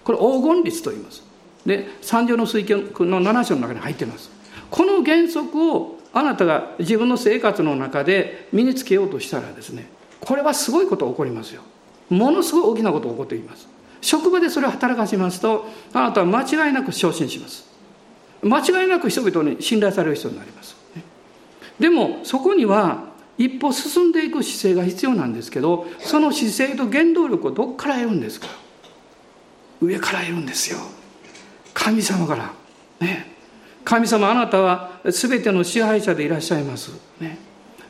[0.03, 1.23] これ黄金律と言います。
[1.65, 2.85] で三条の水教の
[3.21, 4.31] 7章の中に入っています。
[4.71, 9.89] この原則をあなたが自分の生活の中で身につけようとしたらですね
[10.21, 11.63] これはすごいこと起こりますよ。
[12.09, 13.69] ものすごい大きなことが起こっています。
[14.01, 17.69] 職場でそれを働かしますとあなたは間違いなく昇進します。
[18.43, 20.77] 間違いなく人々に信頼される人になります。
[21.79, 28.49] でもそこには一歩進んでいく姿勢が必要なんですけどその姿勢と原動力をどっから得るんですか？
[29.81, 30.79] 上から得るんですよ。
[31.73, 32.53] 神様から。
[33.01, 33.35] ね。
[33.83, 36.93] 神様あなたは全ての支配者でいらっしゃいます。
[37.19, 37.39] ね。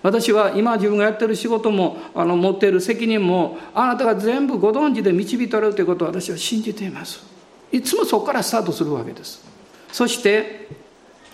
[0.03, 7.23] 私は今自分がやってる仕事もあの持っている責任もあなたが全部ご存知で導いておられるということを私は信じています。
[7.71, 9.45] いつもそこからスタートするわけです。
[9.93, 10.69] そして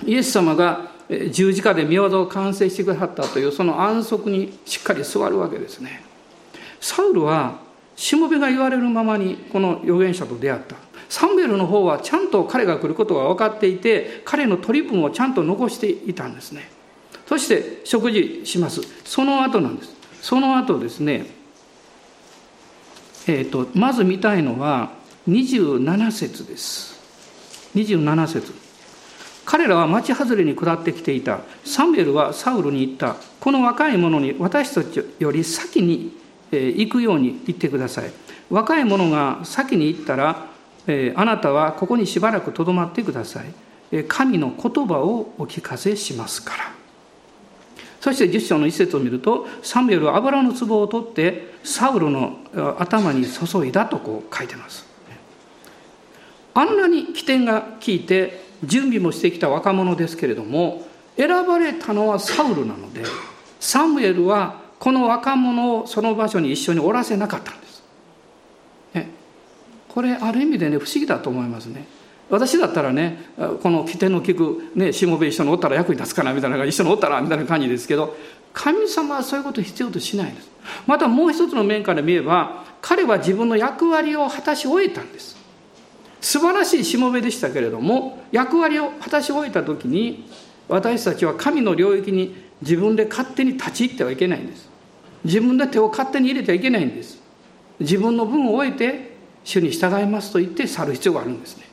[0.05, 0.91] イエス様が
[1.31, 6.03] 十字架で見業を完成してくださったというその安息にしっかり座るわけですね。
[6.81, 7.61] サウルは
[7.95, 10.77] しもべが言われるままにこの預言者と出会った。
[11.09, 16.69] サムエルの方はちゃんと彼が来ることが分かっていて彼の取り分をちゃんと残していたんですね。
[17.27, 18.81] そして食事します。
[19.05, 19.95] その後なんです。
[20.23, 21.27] その後ですね
[23.29, 24.93] えーと、まず見たいのは
[25.29, 26.97] 27節です。
[27.75, 28.53] 27節。
[29.45, 31.41] 彼らは町外れに下ってきていた。
[31.65, 33.17] サムエルはサウルに言った。
[33.41, 36.17] この若い者に私たちより先に
[36.53, 38.11] 行くように言ってください。
[38.49, 40.47] 若い者が先に行ったら
[41.17, 44.05] あなたはここにしばらくとどまってください。
[44.05, 46.77] 神の言葉をお聞かせしますから。
[48.01, 52.39] そして10章の一節を見るとサムエルは油の壺を取ってサウルの
[52.79, 54.87] 頭に注いだとこう書いてます。
[56.55, 63.03] あんなに起点が効いて準備もしてきた若者ですけれども選ばれたのはサウルなので
[63.61, 67.83] サムエルはこの若者をその場所に一緒におらせなかったんです、
[68.95, 69.11] ね、
[69.89, 71.87] これある意味でね不思議だと思いますね。
[72.29, 73.19] 私だったらね
[73.63, 78.17] この起点の利く、ね、しもべ一緒におったら役に立つかなみたいな一緒におったらみたいな感じですけど
[78.53, 80.51] 神様はそういうこと必要としないです。
[80.87, 85.37] またもう一つの面から見れば彼は自分の役割を果たし終えたんです。
[86.21, 90.29] 素晴らしいしもべでしたけれども役割を果たし終えた時に
[90.69, 94.69] 私たちは神の領域に自分で勝手に立ち入ってはいけないんです。
[95.25, 97.21] 自分で手を勝手に入れてはいけないんです。
[97.79, 101.66] 自分の分を終えて主に従いますと言って去る必要があるんですね。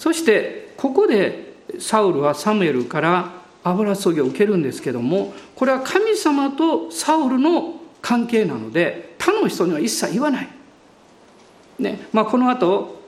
[0.00, 3.32] そしてここでサウルはサムエルから
[3.62, 10.48] 油注ぎを受けるんですけどもこれは神様とサウルの関係なので他の人には一切言わない。
[11.78, 12.98] ねまあ、この後、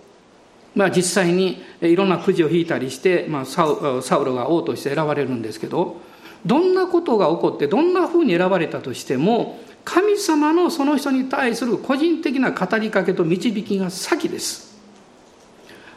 [0.74, 5.96] まあ実際にいろんなくじを引いたりして、まあ、サウサウロが王として選ばれるんですけど
[6.44, 14.71] どんなことが起こってどんなふうに選ばれたとしても神様のその人に対する個人的な語りかけと導きが先です。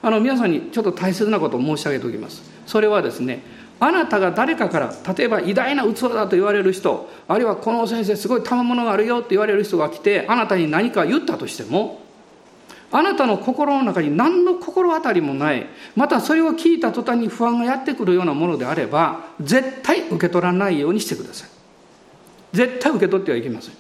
[0.06, 2.44] あの皆さんにちょっと大切なことを申し上げておきます。
[2.68, 3.42] それはですね
[3.80, 12.02] あなたが誰かから例えば偉大な器だと言われる人あるいはこの先生すごい賜物があるよって言われる人が来てあなたに何か言ったとしても
[12.92, 15.66] あなたの心の中に何の心当たりもない
[15.96, 21.50] またそれを聞いた途端に不安がやってくるようなものであれば絶対受け取らないようにしてください。
[22.54, 23.74] 絶対受け取ってはいけません、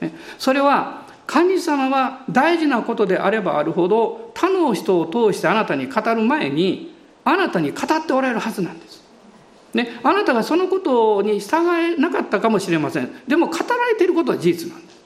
[0.00, 9.00] ね、それは神様は大事なことであればあるほど他の人を通してあなたに語る前にあなたに語っておられるはずなんです。
[9.72, 13.12] ね、あなたがそのことに従えなかったかもしれません。
[13.28, 15.00] でも語られていることは事実なんです。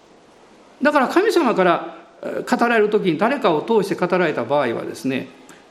[0.80, 5.28] だから神様から語られる時に誰かを通して語られた場合はですね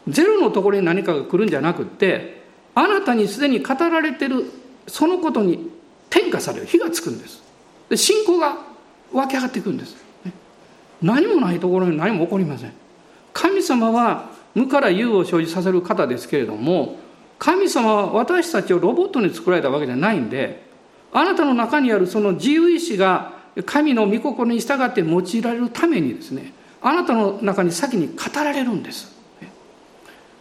[0.08, 2.44] ゼロのところに何かが来るんじゃなくって
[2.76, 4.52] あなたにすでに語られてる
[4.88, 5.72] そのことに
[6.12, 6.68] 転化される。
[6.68, 7.42] 火がつくんです。
[7.89, 8.60] で信仰が
[9.12, 9.96] 湧き上がっていくんです、
[11.04, 12.74] 何もないところに何も起こりません。
[13.34, 16.98] 神様は無から有を生じさせる方ですけれども
[17.39, 20.63] 神様は私たちをロボットに作られたわけじゃないんで
[21.12, 23.34] あなたの中にあるその自由意志が
[23.66, 29.13] 神の御心に従って用いられるためにですねあなたの中に先に語られるんです。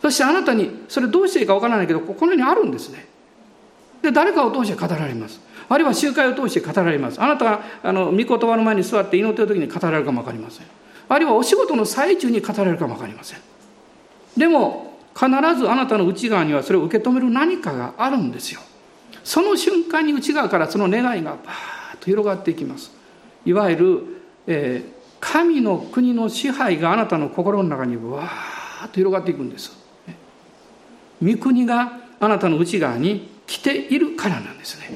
[0.03, 3.07] そしてあなたにそれどうしていいかわからないけどこのようにあるんですね。
[4.03, 5.41] で誰かを通して語られます。
[5.69, 7.23] あるいは集会を通して語られます。
[7.23, 10.67] あなたがあの御言葉の前に座って祈っている時に語られるかも分かりません。
[11.09, 13.39] あるいはお仕事の最中に語られるかも分かりません。
[14.37, 18.61] でも必ずあなたの内側にはそれを受け止める何かがあるんですよ。
[19.25, 22.91] その瞬間に内側からその願いがバーッと広がっていきます。
[23.45, 24.05] いわゆる、
[24.47, 29.77] えー、神の国の支配があなたの心の中にわーっと広がっていくんです。
[31.23, 34.91] 御国があなたの内側に来ているからなんですね。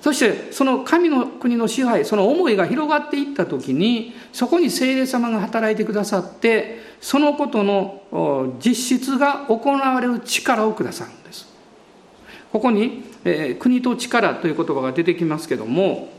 [0.00, 11.46] そしてその神の国の支配その思いが広がっていった時にそこに聖霊様が働いてくださってそのことの実質が行われる力をくださるんです。
[12.52, 16.10] ここに、えー、国と力という言葉が出てきますけども、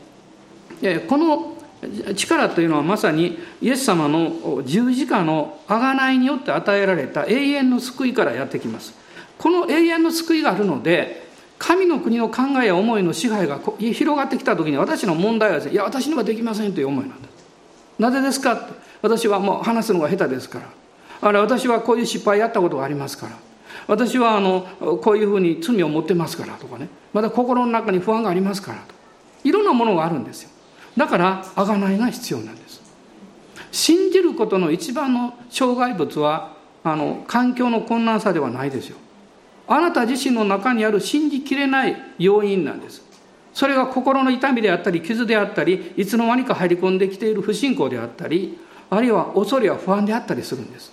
[0.82, 1.54] えー、この
[2.16, 8.94] 力というのはまさにイエス様の十字架の贖いによって与えられた永遠の救いからやってきます。
[9.38, 11.23] この永遠の救いがあるので
[11.66, 17.34] 神の国の考えや思いの支配が広がってきた時に私の問題はいや私にはできませんという思いなんです
[17.98, 18.74] なぜですかって。
[19.00, 20.66] 私はもう話すのが下手ですから。
[21.20, 23.32] あれ私はこういう失敗やったことがありますから。
[23.86, 24.66] 私はあの
[25.02, 26.88] こういうふうに罪を持ってますからとかね。
[27.12, 28.94] まだ心の中に不安がありますからと
[29.44, 30.50] いろんなものがあるんですよ。
[30.96, 32.82] だから贖いが必要なんです。
[33.72, 38.96] 信じることの一番の障害物はあの環境の困難さではないですよ。
[39.66, 43.02] あなた自身の中にある信じきれない要因なんです。
[43.54, 48.58] それが心の痛みであったり傷であったりいつの間にか入り込んできている不信仰であったり
[48.90, 50.92] あるいは恐れや不安であったりするんです。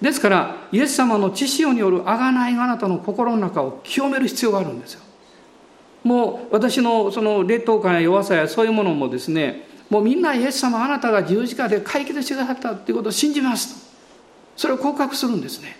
[0.00, 5.02] ですからイエス様の知識による贖いがあなたの心の中を清める必要があるんですよ。
[6.04, 13.88] もう私のその劣等感や弱さやそういうものもですねもうみんなイエス様あなたが十字架で解決してくださったっていうことを信じますと。
[14.56, 15.76] それを告白するんですね。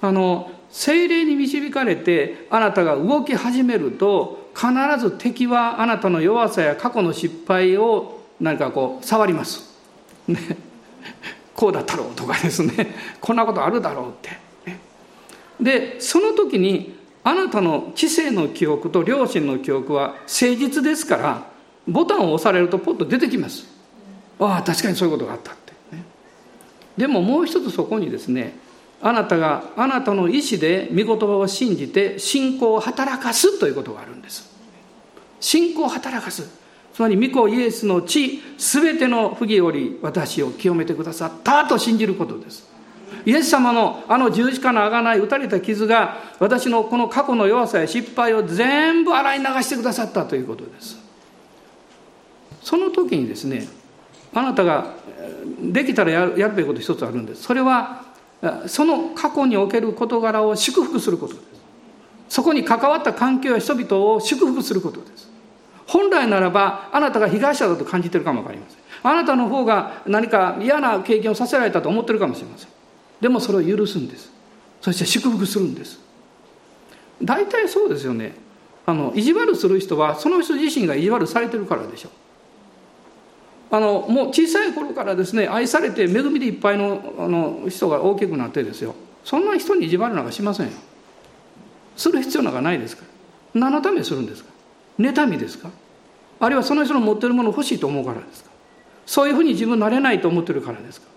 [0.00, 9.76] あの精霊に導かれてあなたが動き始めると必ず敵はあなたの弱さや過去の失敗を何かこう触ります。
[10.26, 10.38] ね、
[11.54, 14.48] こうだったろうとかですね こんなことあるだろうって。
[15.60, 21.42] でその時にあなたの知性の記憶と良心の記憶は誠実ですから
[21.88, 23.66] ボタンを押されるとポッと出てきます。
[24.38, 25.72] ああ確かにそういうことがあったって、
[26.96, 28.56] でももう一つそこにですね
[29.00, 34.48] あなたがあなたの意思で御言葉を信じて信仰を働かすということがあるんです。
[35.40, 36.48] 信仰を働かす。
[36.92, 42.68] つまり御子イエスの地全ての不義より私を清めてくださったと信じることです。
[43.24, 50.98] イエス様のあの十字架の贖い打たれた傷が私のこの過去の弱さや失敗を全部洗い流してくださったということです。
[52.62, 53.68] その時にですね
[54.34, 54.94] あなたが
[55.60, 57.44] できたらやるべきこと一つあるんです。
[57.44, 58.07] それは
[58.66, 61.46] その過去における事柄を祝福することです。
[62.28, 65.28] そこに関わった環境や人々を祝福することです。
[65.86, 68.78] 本来ならばあなたが被害者だと感じてるかも分かりません。
[69.02, 72.68] あなたの方が何か嫌な経験をさせられたと思ってるかもしれません。
[73.20, 74.30] でもそれを許すんです。
[74.80, 75.98] そして祝福するんです。
[77.22, 78.34] 大体そうですよね。
[78.86, 82.12] あの意地悪する人はその人自身が意地悪されてるからでしょう。
[83.70, 88.94] あのもう小さい頃からですね愛されて恵みでいっぱいのあの人が大きくなってですよ。
[89.24, 90.72] そんな人に意地悪なんかしませんよ。
[91.96, 93.04] する必要なんかないですか？
[93.54, 94.50] ら何のためにするんですか？
[94.98, 95.70] 妬みですか？
[96.40, 98.50] あるいはその人の持ってるもの欲しいと思うからですか？
[99.04, 101.08] そういうふうに自分なれないと思ってるからですか？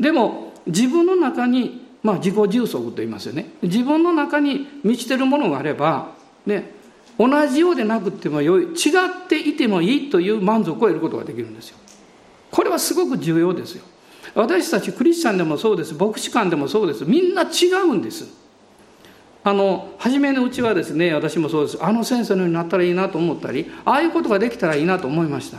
[0.00, 3.50] でも自分の中にまあ自己充足と言いますよね。
[3.62, 6.12] 自分の中に満ちてるものがあれば
[6.44, 6.72] ね
[7.18, 11.78] 同じようでなくてもよい違っていてもいいという満足を得ることができるんですよ。
[12.54, 13.82] これはすごく重要ですよ。
[14.32, 15.92] 私たちクリスチャンでもそうです。
[15.92, 17.04] 牧師館でもそうです。
[17.04, 18.28] みんな違うんです。
[19.42, 21.84] あの初めのうちはですね私もそうです。
[21.84, 25.58] あの先生のようになったらいいなと思ったりああいうことができたらいいなと思いました。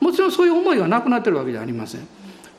[0.00, 2.08] もちろんそういう思いがなくなってるわけじゃありません。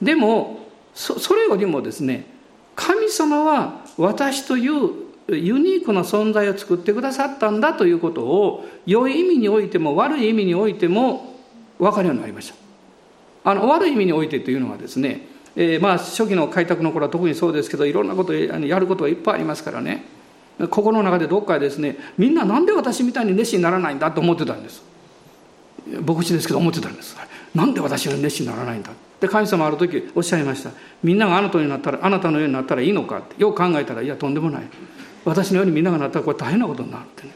[0.02, 0.60] でも
[0.94, 2.26] それよりもですね
[2.74, 4.92] 神様は私という
[5.28, 11.36] ユニークな存在を作ってくださったんだということを良い意味においても悪い意味においても
[11.78, 12.67] 分かるようになりました。
[13.48, 15.22] あの悪い意味においてというのはですね、
[15.56, 20.04] えー、まあ初期の開拓の頃は特にそうですけどいろんなことやることがいっぱいありますからね。
[20.70, 24.84] 心の中でどっかですねみんななんで私みたいに熱心にならないんだと思ってたんです。
[26.06, 27.16] 牧師ですけど思ってたんです。
[27.56, 28.92] なんで私が熱心にならないんだ。
[29.22, 30.72] で神様ある時おっしゃいました。
[31.02, 33.42] みんながあなたになったらあなたのようになったらいいのかって。
[33.42, 34.64] よく考えたらいやとんでもない。
[35.24, 37.34] 私のようにみんながなったらこれ大変なことになるってね。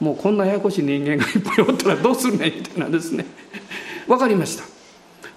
[0.00, 3.26] もうこんなややこしい人間がいっぱいおったらどうするねんみたいなですね。
[4.08, 4.64] 分かりました。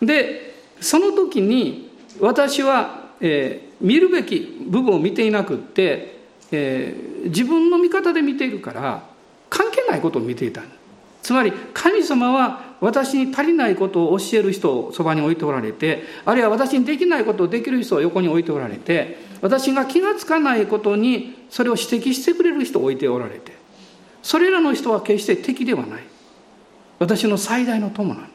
[0.02, 1.90] でその時に
[2.20, 6.20] 私は、えー、見るべき部分を見ていなくって、
[6.52, 9.04] えー、自分の見方で見ているから
[9.50, 10.62] 関係ないことを見ていた。
[11.22, 23.64] つまり神様は私に足りないことを教える人をそばに置いておられてあるいは私にできないことをできる人を横に置いておられて私が気が付かないことにそれを指摘してくれる人を置いておられて。
[24.24, 26.04] それらの人は決して敵ではない。
[26.98, 28.33] 私の最大の友なんです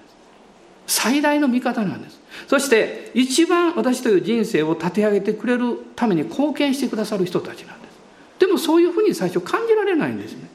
[0.88, 2.18] 最大の味方なんです
[2.48, 7.98] そして一番私という人生を立て上げてくれるために貢献してくださる人たちなんです
[8.40, 10.48] でもそういうふうに最初感じられないんですね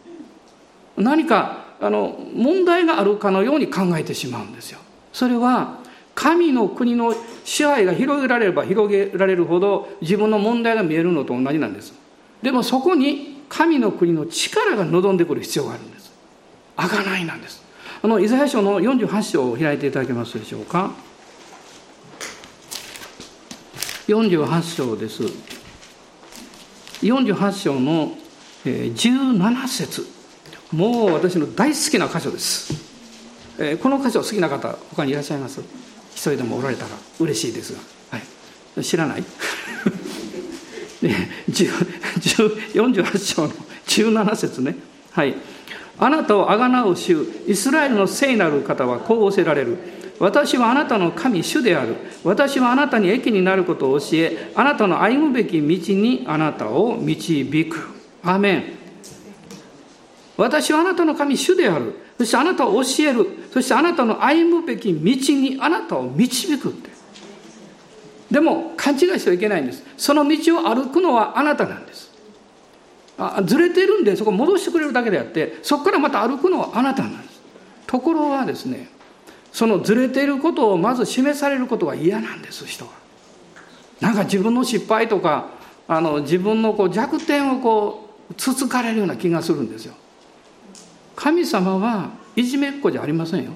[0.97, 4.79] 何かあの問題があるかのように考えてしまうんですよ。
[5.11, 5.79] それは
[6.15, 11.93] 神の国の支配が広げられれば広げられるほど自分の問題が見えるのと同じなんです。
[12.41, 16.11] でもそこに神の国の力が望んでくる必要があるんです。
[16.77, 17.62] あがないなんです。
[18.05, 20.91] あのイザヤ書の48章を開いていただけますでしょうか
[24.07, 25.23] ？48章です。
[27.01, 28.11] 48章の
[28.65, 30.05] 17節。
[30.73, 32.73] もう私の大好きな箇所です、
[33.81, 35.61] この箇所好きな方他にいらっしゃいます？
[36.13, 36.89] 一人でもおられたら
[37.19, 37.79] 嬉しいですが、
[38.17, 38.23] は
[38.81, 39.23] い、知らない？
[41.03, 43.49] 48章の
[43.85, 44.75] 17節ね。
[45.11, 45.35] はい。
[45.97, 49.77] あなたをあがなう主イスラエルの聖なる方はこう仰せられる。
[50.19, 51.95] 私はあなたの神主である。
[52.23, 57.77] 私はあなたに益になることを教えあなたの歩むべき道にあなたを導く。
[58.23, 58.63] アメン。
[60.37, 61.95] 私はあなたの神主である。
[62.17, 63.27] そしてあなたを教える。
[63.51, 64.99] そしてあなたの歩むべき道
[65.33, 66.89] にあなたを導くって。
[68.31, 69.83] でも勘違いしてはいけないんです。
[69.97, 72.12] その道を歩くのはあなたなんです。
[73.17, 77.41] あずれてるんでそこ戻してくれるだけであってそこからまた歩くのはあなたなんです。
[77.85, 78.89] ところはですね
[79.51, 82.91] そのずれていることをまず示されることが嫌なんです人は。
[84.01, 85.49] なんか自分の失敗とか
[85.87, 89.93] あの自分のこう弱点をこうつつかれるような気がするんですよ。
[91.15, 93.51] 神様はいじめっ子じゃありませんよ。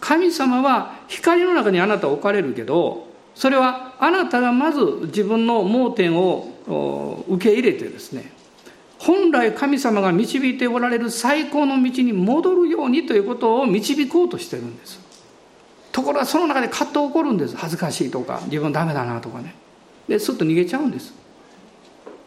[0.00, 8.32] 神様は光の中にあなたを置かれるけどそれはあなたがまず自分の盲点を受け入れてですね
[8.98, 15.00] 本来神様が導いておられる最高の道に戻るようにということを導こうとしてるんです。
[15.92, 17.56] ところがその中で葛藤起こるんです。
[17.56, 19.54] 恥ずかしいとか自分ダメだなとかね。
[20.08, 21.14] ですっと逃げちゃうんです。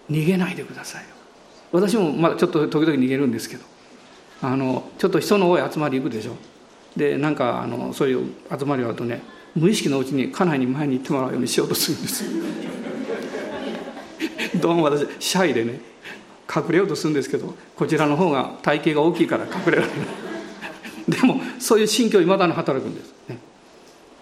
[0.10, 1.06] 逃げないでください
[1.72, 3.64] 私もまだちょっと時々逃げるんですけど。
[4.44, 6.36] あのちょっと人の多い集まり行くでしょ。
[6.96, 9.22] でなんかあのそういう集まりがあるとね
[9.56, 12.24] 無意識のうちに家内に前に行ってもらうようにしようとするんです。
[14.60, 15.91] どうも私シャイでね。
[16.54, 19.98] 隠れようとするんですけどこちらの方が体型が大きいから隠れられない。
[21.08, 23.38] でもそういう心境いまだに働くんです、ね、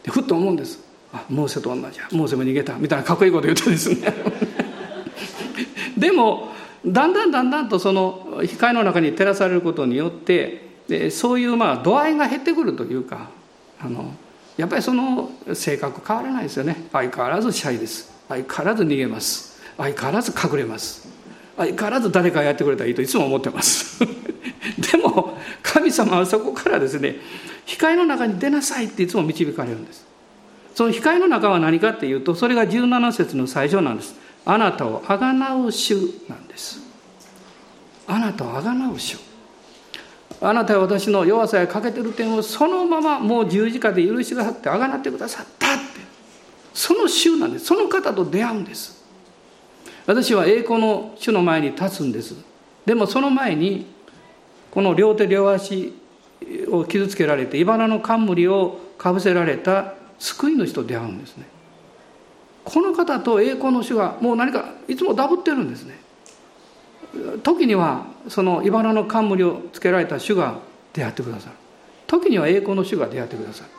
[0.03, 0.79] でふっと思うんです。
[1.11, 2.07] あモーセと同じや。
[2.11, 4.13] モーセも逃げたみたいなかっこいいこと言うとですね。
[5.97, 6.49] でも
[6.85, 13.29] だんだんだんだんとその光の中に照らされることによってでそういうまあ度合いが減ってくるというか
[13.81, 14.13] あの
[14.55, 16.87] やっぱりその性格変わらないですよね。
[16.91, 18.11] 相変わらずシャイです。
[18.27, 19.59] 相変わらず逃げます。
[19.77, 21.08] 相変わらず隠れます。
[21.59, 23.99] 相変わらず誰かやってくれたらいいといつも思ってます。
[24.79, 27.17] でも神様はそこからですね
[27.65, 30.07] 光の中に出なさいっていつも導かれるんです。
[30.73, 34.15] その光の中は何かっていうとそれが17節の最初なんです。
[34.45, 35.95] あなたをあがなう主
[36.29, 36.79] なんです。
[38.07, 39.17] あなたをあがなう主
[40.39, 45.83] あなたは私の弱さや欠けてる点をそのままもう十字架で許しがさってあがなってくださったって。
[46.73, 47.65] その主なんです。
[47.65, 48.98] その方と出会うんです。
[50.09, 52.33] 私は栄光の主の前に立つんです。
[52.83, 53.85] でもその前に
[54.71, 55.93] この両手両足
[56.71, 61.45] を傷つけられて茨の冠をかぶせられた救い主と出会うんですね。
[62.65, 65.99] この方と栄光の主がもう何かいつもダブってるんですね。
[67.43, 70.57] 時にはその茨の冠をつけられた主が
[70.91, 71.55] 出会ってくださる。
[72.07, 73.69] 時には栄光の主が出会ってくださる。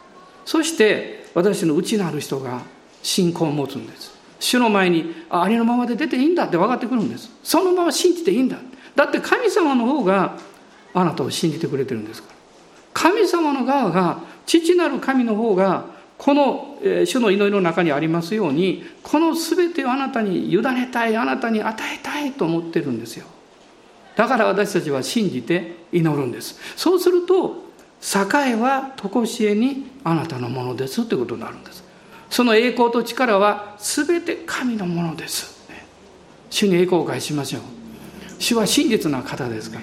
[0.45, 2.63] そして私の内なる人が
[3.03, 4.20] 信仰を持つんです。
[4.41, 7.31] 主の前にありのままで出ていいんだって分かってくるんです。
[7.45, 8.57] そのまま信じていいんだ。
[8.97, 10.37] だって神様の方が
[10.93, 12.35] あなたを信じてくれてるんですから。
[12.93, 15.85] 神様の側が父なる神の方が
[16.19, 23.27] この主の祈りの中にありますようにこの全てをあなたに委ねたいあなたに与えたいと思ってるんですよ。
[24.17, 26.59] だから私たちは信じて祈るんです。
[26.77, 27.71] そうすると
[28.03, 31.90] 栄は常しえにあなたのものですということになるんです。
[32.31, 35.61] その栄光と力は全て神のものです。
[36.49, 37.63] 主に栄光を返しましょう。
[38.39, 39.79] 主は真実な方ですか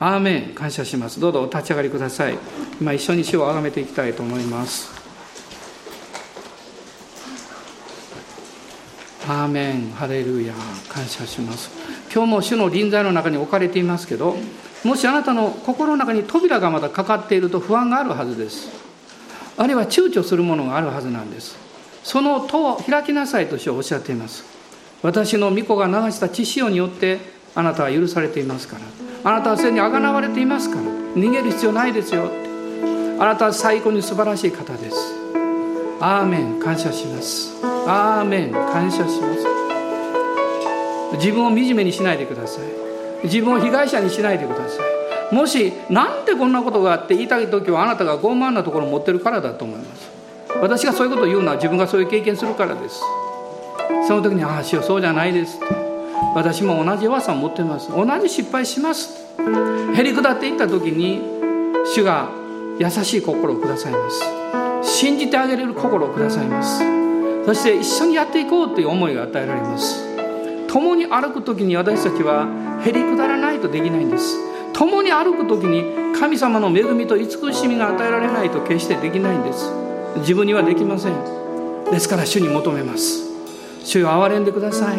[0.00, 0.14] ら。
[0.14, 0.54] アーメン。
[0.54, 1.20] 感謝します。
[1.20, 2.38] どうぞお立ち上がりください。
[2.80, 4.90] 今一緒に主を崇めていきたいと思います。
[9.28, 9.90] アーメン。
[9.92, 10.54] ハレルヤ
[10.88, 11.70] 感謝します。
[12.12, 14.36] 今日も主の臨在の中に置かれていますけど
[14.84, 18.68] もしあなたの心の中に扉がまだかかっていると不安があるはずです。
[19.56, 21.71] あるいは躊躇するものがあるはずなんです。
[22.02, 24.44] その戸を開きなさいと主はおっしゃっています。
[25.02, 27.18] 私の御子が流した血潮によって
[27.54, 29.30] あなたは許されていますから。
[29.30, 30.82] あなたはすでにあがなわれていますから。
[30.82, 32.30] 逃げる必要ないですよ。
[33.18, 34.96] あなたは最高に素晴らしい方です。
[36.00, 36.58] アーメン。
[36.60, 37.52] 感謝します。
[37.86, 38.52] アーメン。
[38.52, 39.46] 感謝します。
[41.18, 42.64] 自分を惨めにしないでください。
[43.24, 44.82] 自分を被害者にしないでくださ
[45.30, 45.34] い。
[45.34, 50.21] もしなんでこんなことがあって言いたい時はあなたが傲慢なところを持ってるからだと思います。
[50.62, 53.00] 私がそういうことを言うのは自分がそういう経験するからです。
[54.06, 55.74] その時に「ああしようそうじゃないです」って
[56.36, 57.90] 私も同じ弱さを持っています。
[57.90, 59.26] 同じ失敗します。
[59.92, 61.20] へりくだっていった時に
[61.84, 62.28] 主が
[62.78, 64.22] 優しい心をくださいます。
[64.82, 66.84] 信じてあげれる心をくださいます。
[67.44, 70.00] そして一緒にやっていこうという思いが与えられます。
[70.68, 72.46] 共に歩く時に私たちは
[72.84, 74.36] へりくだらないとできないんです。
[74.72, 75.84] 共に歩く時に
[76.16, 79.91] 神様の恵みと慈しみが与えられないと決してできないんです。
[80.16, 81.84] 自分にはできません。
[81.90, 83.24] ですから主に求めます。
[83.84, 84.98] 主よ憐れんでください。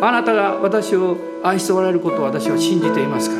[0.00, 3.36] あなたが私を愛しておられることを私は信じていますか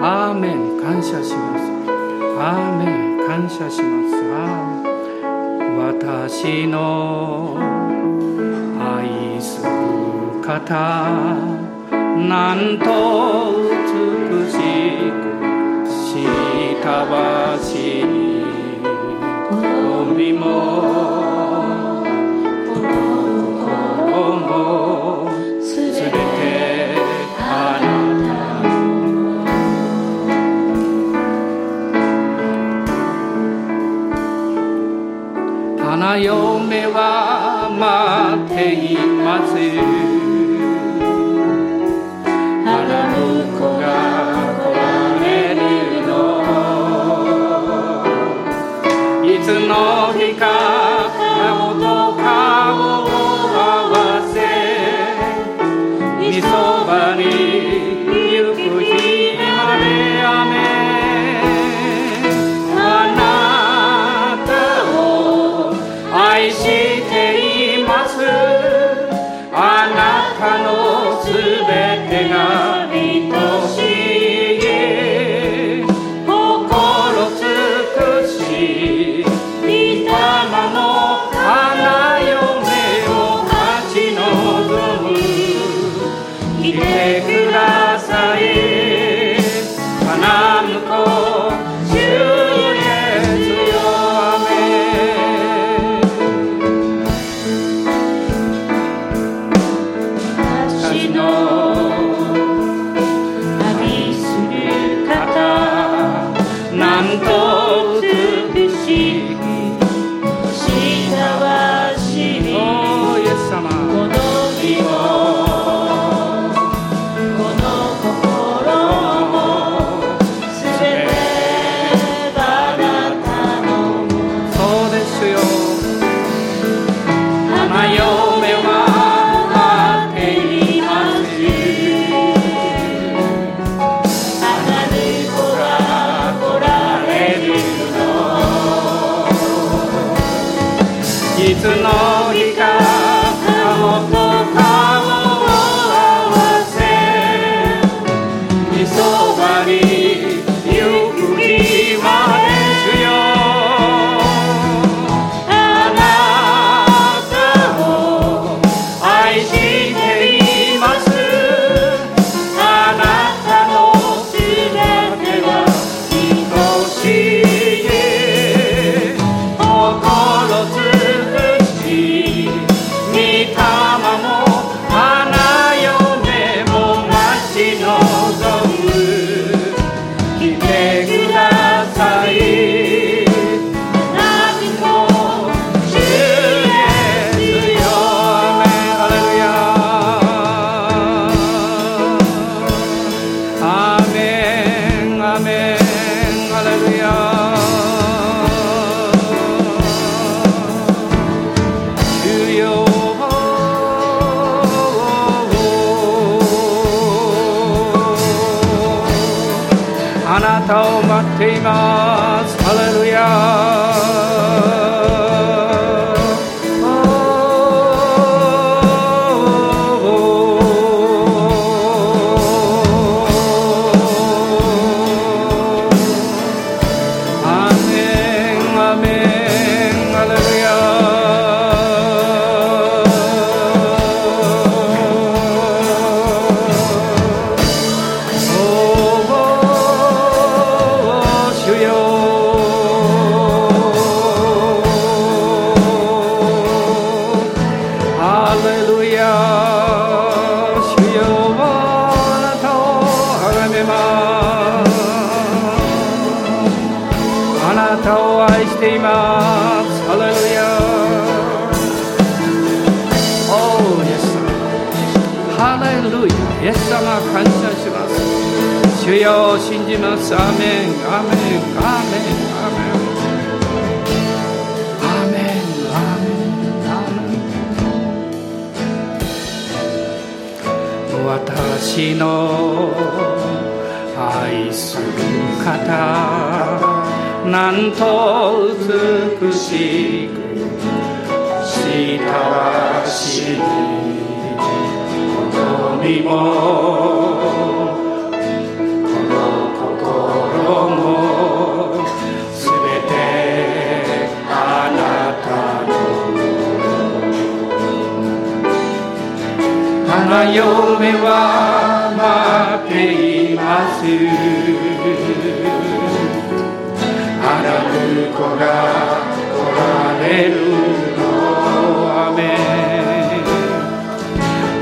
[0.00, 0.28] ら。
[0.28, 0.80] アーメン。
[0.80, 1.64] 感謝します。
[2.38, 3.26] アーメン。
[3.26, 4.08] 感謝します。
[5.78, 7.56] 私の
[8.78, 9.70] 愛する
[10.42, 10.64] 方
[12.28, 12.84] なんと
[13.62, 14.56] 美し
[15.10, 18.17] くしたばし
[20.18, 21.27] 海も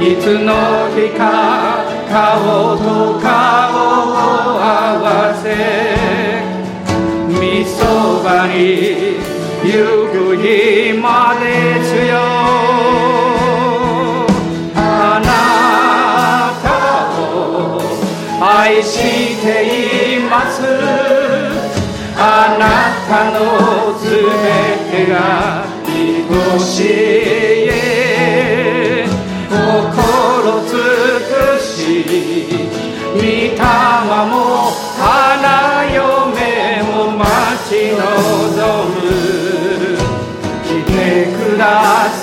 [0.07, 0.53] いつの
[0.95, 4.23] 日か顔と顔を
[4.63, 4.63] 合
[5.03, 5.45] わせ
[7.27, 9.19] みそばに
[9.65, 11.45] 行く日まで
[11.83, 12.15] 強
[14.77, 15.29] あな
[16.63, 16.65] た
[17.21, 17.83] を
[18.41, 19.45] 愛して
[20.19, 20.63] います。
[22.17, 22.65] あな
[23.09, 23.37] たの
[23.99, 24.07] 全
[24.89, 25.15] てが
[25.85, 27.56] 愛しい。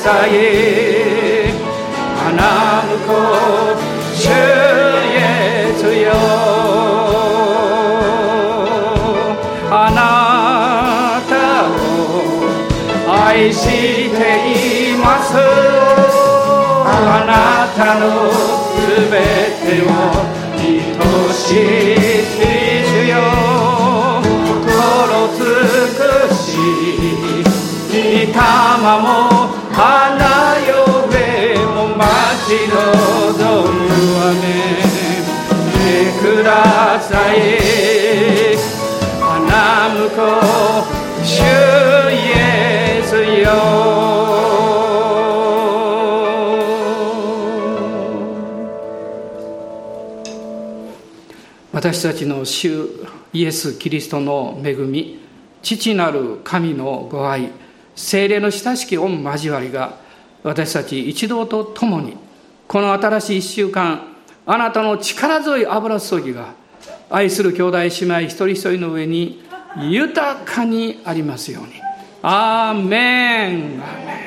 [0.03, 0.11] 花
[2.91, 3.07] 婿
[4.13, 4.27] 主
[5.91, 6.03] イ
[9.71, 11.31] あなた
[11.71, 13.63] を愛し
[14.09, 14.19] て
[14.91, 15.31] います。
[16.85, 16.91] あ
[17.25, 17.31] な
[17.73, 18.83] たのす。
[19.09, 19.15] べ
[19.63, 19.87] てを
[20.99, 21.95] 愛しい
[22.35, 23.13] 主よ
[24.51, 25.39] 心尽
[25.95, 25.99] く
[26.33, 26.37] し
[27.89, 28.33] 御霊
[29.01, 29.07] も
[29.75, 29.92] 愛
[32.53, 34.37] ちるわ雨
[34.81, 37.35] 見てください。
[39.19, 40.07] 花婿
[41.23, 41.41] 主
[42.11, 43.09] イエス
[43.41, 43.49] よ。
[51.71, 52.87] 私たちの主
[53.33, 55.19] イエス・キリストの恵み
[55.63, 57.49] 父なる神のご愛
[57.95, 59.97] 精霊の親しき御交わりが
[60.43, 62.22] 私たち一同と共に
[62.67, 66.53] この新しい1週間、あなたの力強い油注ぎが、
[67.09, 69.43] 愛する兄弟姉妹一人一人の上に
[69.77, 71.73] 豊かにありますように。
[72.21, 73.81] アーメン。
[73.81, 74.22] アーメン